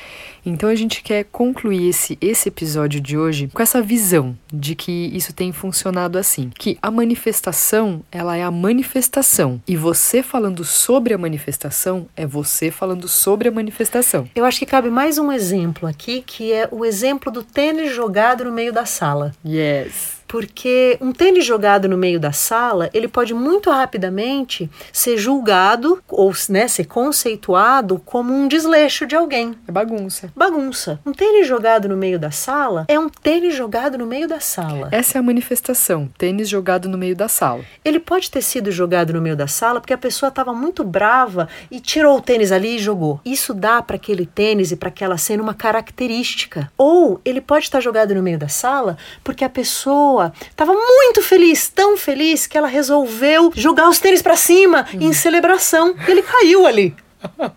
Então 0.45 0.69
a 0.69 0.75
gente 0.75 1.01
quer 1.01 1.25
concluir 1.25 1.89
esse, 1.89 2.17
esse 2.19 2.49
episódio 2.49 2.99
de 2.99 3.17
hoje 3.17 3.49
com 3.53 3.61
essa 3.61 3.81
visão 3.81 4.37
de 4.51 4.75
que 4.75 5.11
isso 5.13 5.33
tem 5.33 5.51
funcionado 5.51 6.17
assim, 6.17 6.51
que 6.57 6.77
a 6.81 6.91
manifestação, 6.91 8.01
ela 8.11 8.35
é 8.35 8.43
a 8.43 8.51
manifestação 8.51 9.61
e 9.67 9.75
você 9.75 10.21
falando 10.21 10.63
sobre 10.63 11.13
a 11.13 11.17
manifestação 11.17 12.07
é 12.15 12.25
você 12.25 12.69
falando 12.71 13.07
sobre 13.07 13.47
a 13.47 13.51
manifestação. 13.51 14.27
Eu 14.35 14.45
acho 14.45 14.59
que 14.59 14.65
cabe 14.65 14.89
mais 14.89 15.17
um 15.17 15.31
exemplo 15.31 15.87
aqui, 15.87 16.23
que 16.25 16.51
é 16.51 16.67
o 16.71 16.83
exemplo 16.85 17.31
do 17.31 17.43
tênis 17.43 17.93
jogado 17.93 18.43
no 18.43 18.51
meio 18.51 18.73
da 18.73 18.85
sala. 18.85 19.33
Yes. 19.45 20.22
Porque 20.33 20.97
um 20.99 21.11
tênis 21.11 21.45
jogado 21.45 21.87
no 21.87 21.95
meio 21.95 22.19
da 22.19 22.31
sala, 22.31 22.89
ele 22.91 23.07
pode 23.07 23.35
muito 23.35 23.69
rapidamente 23.69 24.67
ser 24.91 25.15
julgado 25.15 26.01
ou 26.09 26.33
né, 26.49 26.67
ser 26.67 26.85
conceituado 26.85 28.01
como 28.03 28.33
um 28.33 28.47
desleixo 28.47 29.05
de 29.05 29.15
alguém. 29.15 29.53
É 29.67 29.71
bagunça. 29.71 30.33
Bagunça. 30.35 30.99
Um 31.05 31.11
tênis 31.11 31.47
jogado 31.47 31.87
no 31.87 31.95
meio 31.95 32.17
da 32.17 32.31
sala 32.31 32.85
é 32.87 32.97
um 32.97 33.09
tênis 33.09 33.53
jogado 33.55 33.95
no 33.95 34.07
meio 34.07 34.27
da 34.27 34.39
sala. 34.39 34.89
Essa 34.91 35.19
é 35.19 35.19
a 35.19 35.23
manifestação, 35.23 36.09
tênis 36.17 36.49
jogado 36.49 36.89
no 36.89 36.97
meio 36.97 37.15
da 37.15 37.27
sala. 37.27 37.63
Ele 37.85 37.99
pode 37.99 38.31
ter 38.31 38.41
sido 38.41 38.71
jogado 38.71 39.13
no 39.13 39.21
meio 39.21 39.35
da 39.35 39.45
sala 39.45 39.79
porque 39.79 39.93
a 39.93 39.99
pessoa 39.99 40.29
estava 40.29 40.51
muito 40.51 40.83
brava 40.83 41.47
e 41.69 41.79
tirou 41.79 42.17
o 42.17 42.21
tênis 42.21 42.51
ali 42.51 42.77
e 42.77 42.79
jogou. 42.79 43.21
Isso 43.23 43.53
dá 43.53 43.83
para 43.83 43.97
aquele 43.97 44.25
tênis 44.25 44.71
e 44.71 44.75
para 44.75 44.89
aquela 44.89 45.15
cena 45.15 45.43
uma 45.43 45.53
característica. 45.53 46.71
Ou 46.75 47.21
ele 47.23 47.39
pode 47.39 47.65
estar 47.65 47.81
jogado 47.81 48.15
no 48.15 48.23
meio 48.23 48.39
da 48.39 48.47
sala 48.47 48.97
porque 49.23 49.45
a 49.45 49.49
pessoa 49.49 50.22
estava 50.49 50.73
muito 50.73 51.21
feliz, 51.21 51.69
tão 51.69 51.97
feliz 51.97 52.47
que 52.47 52.57
ela 52.57 52.67
resolveu 52.67 53.51
jogar 53.55 53.89
os 53.89 53.99
tênis 53.99 54.21
para 54.21 54.35
cima 54.35 54.85
hum. 54.93 54.97
em 55.01 55.13
celebração. 55.13 55.95
E 56.07 56.11
ele 56.11 56.21
caiu 56.21 56.65
ali. 56.65 56.95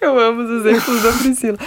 Eu 0.00 0.18
amo 0.18 0.42
os 0.42 0.66
exemplos 0.66 1.02
da 1.02 1.12
Priscila. 1.12 1.58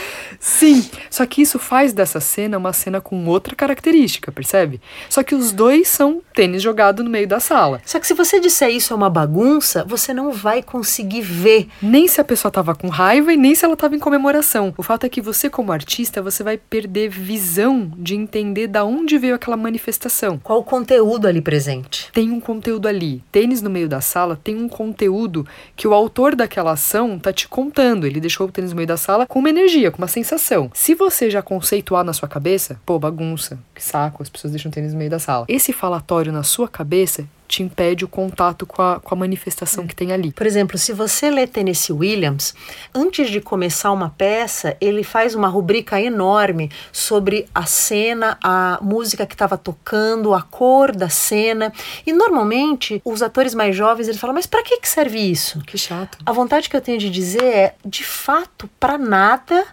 Sim, 0.46 0.86
só 1.10 1.26
que 1.26 1.42
isso 1.42 1.58
faz 1.58 1.94
dessa 1.94 2.20
cena 2.20 2.58
uma 2.58 2.74
cena 2.74 3.00
com 3.00 3.26
outra 3.28 3.56
característica, 3.56 4.30
percebe? 4.30 4.82
Só 5.10 5.24
que 5.24 5.34
os 5.34 5.54
dois 5.54 5.88
são 5.88 6.22
tênis 6.34 6.62
jogado 6.62 7.02
no 7.02 7.10
meio 7.10 7.26
da 7.26 7.40
sala. 7.40 7.82
Só 7.86 7.98
que 7.98 8.06
se 8.06 8.14
você 8.14 8.42
disser 8.42 8.70
isso 8.70 8.92
é 8.92 8.96
uma 8.96 9.10
bagunça, 9.10 9.86
você 9.88 10.14
não 10.14 10.34
vai 10.34 10.62
conseguir 10.62 11.22
ver. 11.22 11.70
Nem 11.82 12.10
se 12.10 12.20
a 12.20 12.26
pessoa 12.26 12.52
tava 12.52 12.76
com 12.76 12.90
raiva 12.90 13.32
e 13.32 13.38
nem 13.38 13.56
se 13.56 13.64
ela 13.64 13.78
tava 13.78 13.96
em 13.96 14.00
comemoração. 14.00 14.74
O 14.76 14.84
fato 14.84 15.06
é 15.06 15.10
que 15.10 15.22
você, 15.22 15.50
como 15.50 15.72
artista, 15.72 16.22
você 16.22 16.44
vai 16.44 16.58
perder 16.58 17.08
visão 17.08 17.90
de 17.96 18.14
entender 18.14 18.68
da 18.68 18.84
onde 18.84 19.18
veio 19.18 19.36
aquela 19.36 19.56
manifestação. 19.56 20.38
Qual 20.44 20.60
o 20.60 20.64
conteúdo 20.64 21.26
ali 21.26 21.42
presente? 21.42 22.12
Tem 22.12 22.30
um 22.30 22.42
conteúdo 22.42 22.90
ali. 22.90 23.24
Tênis 23.32 23.62
no 23.62 23.70
meio 23.70 23.88
da 23.88 24.02
sala 24.02 24.38
tem 24.44 24.58
um 24.58 24.68
conteúdo 24.68 25.48
que 25.74 25.88
o 25.88 25.94
autor 25.94 26.36
daquela 26.36 26.74
ação 26.74 27.18
tá 27.18 27.32
te 27.32 27.48
contando. 27.48 28.06
Ele 28.06 28.20
deixou 28.20 28.46
o 28.46 28.52
tênis 28.52 28.72
no 28.72 28.76
meio 28.76 28.88
da 28.88 28.98
sala 28.98 29.26
com 29.26 29.40
uma 29.40 29.50
energia, 29.50 29.90
com 29.90 30.00
uma 30.00 30.08
sensação. 30.10 30.33
Se 30.74 30.96
você 30.96 31.30
já 31.30 31.42
conceituar 31.42 32.04
na 32.04 32.14
sua 32.14 32.28
cabeça, 32.28 32.80
pô, 32.86 32.98
bagunça, 32.98 33.60
que 33.74 33.84
saco, 33.84 34.24
as 34.24 34.30
pessoas 34.30 34.52
deixam 34.52 34.70
o 34.70 34.74
tênis 34.74 34.94
no 34.94 35.00
meio 35.00 35.10
da 35.10 35.20
sala. 35.20 35.46
Esse 35.48 35.74
falatório 35.74 36.32
na 36.32 36.44
sua 36.44 36.68
cabeça 36.68 37.28
te 37.54 37.62
impede 37.62 38.04
o 38.04 38.08
contato 38.08 38.66
com 38.66 38.82
a, 38.82 39.00
com 39.00 39.14
a 39.14 39.18
manifestação 39.18 39.84
é. 39.84 39.88
que 39.88 39.96
tem 39.96 40.12
ali. 40.12 40.32
Por 40.32 40.48
exemplo, 40.48 40.76
se 40.76 40.92
você 40.92 41.30
lê 41.30 41.46
Tennessee 41.46 41.94
Williams, 41.94 42.56
antes 42.96 43.30
de 43.30 43.40
começar 43.40 43.92
uma 43.92 44.10
peça, 44.10 44.76
ele 44.82 45.04
faz 45.04 45.36
uma 45.36 45.48
rubrica 45.48 46.02
enorme 46.02 46.72
sobre 46.92 47.48
a 47.54 47.66
cena, 47.68 48.40
a 48.44 48.80
música 48.82 49.28
que 49.28 49.36
estava 49.36 49.56
tocando, 49.56 50.34
a 50.34 50.42
cor 50.42 50.96
da 50.96 51.10
cena. 51.10 51.72
E 52.08 52.12
normalmente 52.12 53.00
os 53.06 53.22
atores 53.22 53.54
mais 53.54 53.76
jovens 53.76 54.08
eles 54.08 54.20
falam: 54.20 54.34
mas 54.34 54.48
para 54.48 54.64
que, 54.64 54.80
que 54.80 54.90
serve 54.90 55.20
isso? 55.20 55.60
Que 55.60 55.78
chato. 55.78 56.18
A 56.26 56.32
vontade 56.32 56.68
que 56.68 56.76
eu 56.76 56.82
tenho 56.82 56.98
de 56.98 57.10
dizer 57.10 57.44
é, 57.44 57.76
de 57.86 58.04
fato, 58.04 58.68
para 58.80 58.98
nada 58.98 59.64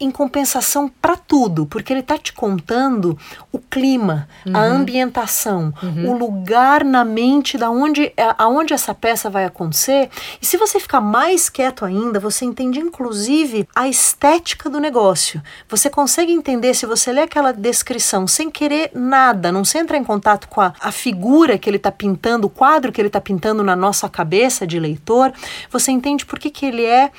em 0.00 0.10
compensação 0.10 0.88
para 0.88 1.16
tudo, 1.16 1.66
porque 1.66 1.92
ele 1.92 2.00
está 2.00 2.16
te 2.16 2.32
contando 2.32 3.18
o 3.52 3.58
clima, 3.58 4.28
uhum. 4.46 4.56
a 4.56 4.60
ambientação, 4.60 5.72
uhum. 5.82 6.10
o 6.10 6.18
lugar 6.18 6.84
na 6.84 7.04
mente 7.04 7.58
da 7.58 7.70
onde, 7.70 8.12
aonde 8.36 8.72
essa 8.72 8.94
peça 8.94 9.28
vai 9.28 9.44
acontecer. 9.44 10.08
E 10.40 10.46
se 10.46 10.56
você 10.56 10.78
ficar 10.78 11.00
mais 11.00 11.48
quieto 11.48 11.84
ainda, 11.84 12.20
você 12.20 12.44
entende 12.44 12.78
inclusive 12.78 13.68
a 13.74 13.88
estética 13.88 14.70
do 14.70 14.78
negócio. 14.78 15.42
Você 15.68 15.90
consegue 15.90 16.32
entender 16.32 16.74
se 16.74 16.86
você 16.86 17.12
lê 17.12 17.22
aquela 17.22 17.52
descrição 17.52 18.26
sem 18.26 18.50
querer 18.50 18.90
nada, 18.94 19.50
não 19.50 19.64
se 19.64 19.78
entra 19.78 19.96
em 19.96 20.04
contato 20.04 20.48
com 20.48 20.60
a, 20.60 20.72
a 20.80 20.92
figura 20.92 21.58
que 21.58 21.68
ele 21.68 21.76
está 21.76 21.90
pintando, 21.90 22.46
o 22.46 22.50
quadro 22.50 22.92
que 22.92 23.00
ele 23.00 23.08
está 23.08 23.20
pintando 23.20 23.64
na 23.64 23.74
nossa 23.74 24.08
cabeça 24.08 24.66
de 24.66 24.78
leitor, 24.78 25.32
você 25.70 25.90
entende 25.90 26.24
por 26.24 26.38
que, 26.38 26.50
que 26.50 26.66
ele 26.66 26.84
é 26.84 27.10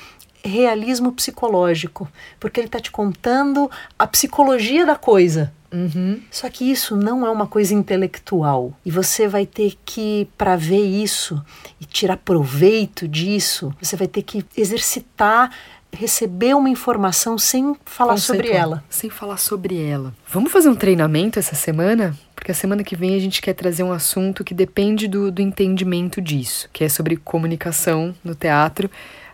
realismo 0.44 1.12
psicológico, 1.12 2.08
porque 2.38 2.60
ele 2.60 2.68
está 2.68 2.80
te 2.80 2.90
contando 2.90 3.70
a 3.98 4.06
psicologia 4.06 4.86
da 4.86 4.96
coisa. 4.96 5.52
Uhum. 5.72 6.20
Só 6.30 6.48
que 6.50 6.68
isso 6.68 6.96
não 6.96 7.24
é 7.24 7.30
uma 7.30 7.46
coisa 7.46 7.74
intelectual. 7.74 8.72
E 8.84 8.90
você 8.90 9.28
vai 9.28 9.46
ter 9.46 9.78
que, 9.84 10.28
para 10.36 10.56
ver 10.56 10.84
isso 10.84 11.42
e 11.80 11.84
tirar 11.84 12.16
proveito 12.16 13.06
disso, 13.06 13.72
você 13.80 13.96
vai 13.96 14.08
ter 14.08 14.22
que 14.22 14.44
exercitar 14.56 15.50
receber 15.92 16.54
uma 16.54 16.68
informação 16.68 17.36
sem 17.36 17.76
falar 17.84 18.16
sobre 18.16 18.50
ela. 18.50 18.84
Sem 18.88 19.10
falar 19.10 19.36
sobre 19.36 19.76
ela. 19.76 20.14
Vamos 20.28 20.52
fazer 20.52 20.68
um 20.68 20.74
treinamento 20.74 21.38
essa 21.38 21.54
semana? 21.54 22.16
Porque 22.34 22.52
a 22.52 22.54
semana 22.54 22.84
que 22.84 22.96
vem 22.96 23.16
a 23.16 23.18
gente 23.18 23.42
quer 23.42 23.54
trazer 23.54 23.82
um 23.82 23.92
assunto 23.92 24.44
que 24.44 24.54
depende 24.54 25.08
do, 25.08 25.30
do 25.30 25.42
entendimento 25.42 26.20
disso, 26.20 26.68
que 26.72 26.84
é 26.84 26.88
sobre 26.88 27.16
comunicação 27.16 28.14
no 28.24 28.34
teatro 28.34 28.90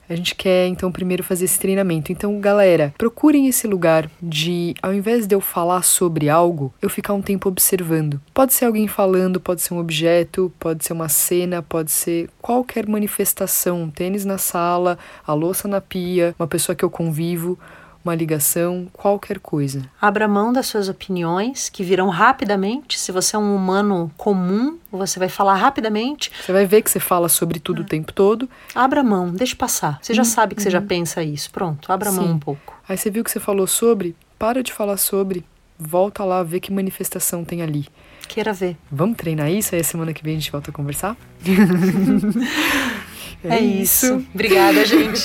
a 0.09 0.15
gente 0.15 0.35
quer 0.35 0.67
então 0.67 0.93
primeiro 0.93 1.23
fazer 1.23 1.45
esse 1.45 1.59
treinamento. 1.59 2.13
Então, 2.13 2.39
galera, 2.41 2.95
procurem 2.97 3.47
esse 3.47 3.67
lugar 3.67 4.11
de, 4.21 4.75
ao 4.83 4.93
invés 4.93 5.27
de 5.27 5.35
eu 5.35 5.41
falar 5.41 5.83
sobre 5.83 6.29
algo, 6.29 6.73
eu 6.81 6.89
ficar 6.89 7.13
um 7.13 7.23
tempo 7.23 7.49
observando. 7.49 8.21
Pode 8.33 8.55
ser 8.55 8.65
alguém 8.65 8.89
falando, 8.89 9.41
pode 9.41 9.63
ser 9.63 9.75
um 9.75 9.79
objeto, 9.79 10.53
pode 10.59 10.85
ser 10.85 10.93
uma 10.93 11.09
cena, 11.09 11.63
pode 11.63 11.91
ser 11.91 12.29
qualquer 12.41 12.87
manifestação, 12.87 13.83
um 13.83 13.91
tênis 13.91 14.25
na 14.25 14.39
sala, 14.39 14.99
a 15.27 15.33
louça 15.33 15.67
na 15.69 15.81
pia, 15.81 16.35
uma 16.39 16.47
pessoa 16.47 16.75
que 16.75 16.85
eu 16.85 16.91
convivo 16.91 17.59
uma 18.07 18.15
ligação, 18.15 18.87
qualquer 18.93 19.41
coisa. 19.41 19.83
Abra 20.01 20.29
mão 20.29 20.53
das 20.53 20.67
suas 20.67 20.89
opiniões, 20.89 21.69
que 21.69 21.83
virão 21.83 22.09
rapidamente. 22.09 22.99
Se 22.99 23.11
você 23.11 23.37
é 23.37 23.39
um 23.39 23.55
humano 23.55 24.11
comum, 24.17 24.79
você 24.91 25.19
vai 25.19 25.29
falar 25.29 25.57
rapidamente. 25.57 26.31
Você 26.45 26.53
vai 26.53 26.67
ver 26.67 26.83
que 26.83 26.91
você 26.91 27.01
fala 27.01 27.29
sobre 27.29 27.59
tudo 27.59 27.83
é. 27.83 27.85
o 27.85 27.87
tempo 27.87 28.13
todo. 28.13 28.49
Abra 28.75 29.03
mão, 29.03 29.31
deixe 29.31 29.57
passar. 29.57 29.99
Você 30.01 30.15
já 30.15 30.23
hum, 30.23 30.27
sabe 30.27 30.55
que 30.55 30.63
você 30.63 30.71
já 30.71 30.81
uhum. 30.81 30.87
pensa 30.87 31.23
isso. 31.23 31.51
Pronto, 31.51 31.93
abra 31.93 32.11
Sim. 32.11 32.17
mão 32.17 32.27
um 32.33 32.39
pouco. 32.39 32.75
Aí 32.89 32.97
você 32.97 33.11
viu 33.11 33.25
que 33.25 33.31
você 33.31 33.41
falou 33.41 33.67
sobre, 33.67 34.15
para 34.39 34.63
de 34.63 34.73
falar 34.73 34.97
sobre, 34.97 35.45
volta 35.79 36.25
lá, 36.25 36.43
vê 36.43 36.61
que 36.61 36.73
manifestação 36.73 37.45
tem 37.45 37.63
ali. 37.63 37.87
Queira 38.29 38.53
ver. 38.53 38.77
Vamos 38.91 39.17
treinar 39.17 39.51
isso? 39.51 39.75
Aí 39.75 39.83
semana 39.83 40.13
que 40.13 40.23
vem 40.23 40.35
a 40.35 40.39
gente 40.39 40.53
volta 40.53 40.71
a 40.71 40.75
conversar? 40.75 41.17
É, 43.49 43.57
é 43.57 43.61
isso. 43.61 44.07
isso. 44.07 44.27
Obrigada, 44.35 44.85
gente. 44.85 45.25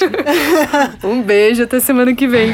um 1.03 1.21
beijo, 1.21 1.63
até 1.63 1.79
semana 1.79 2.13
que 2.13 2.27
vem. 2.27 2.53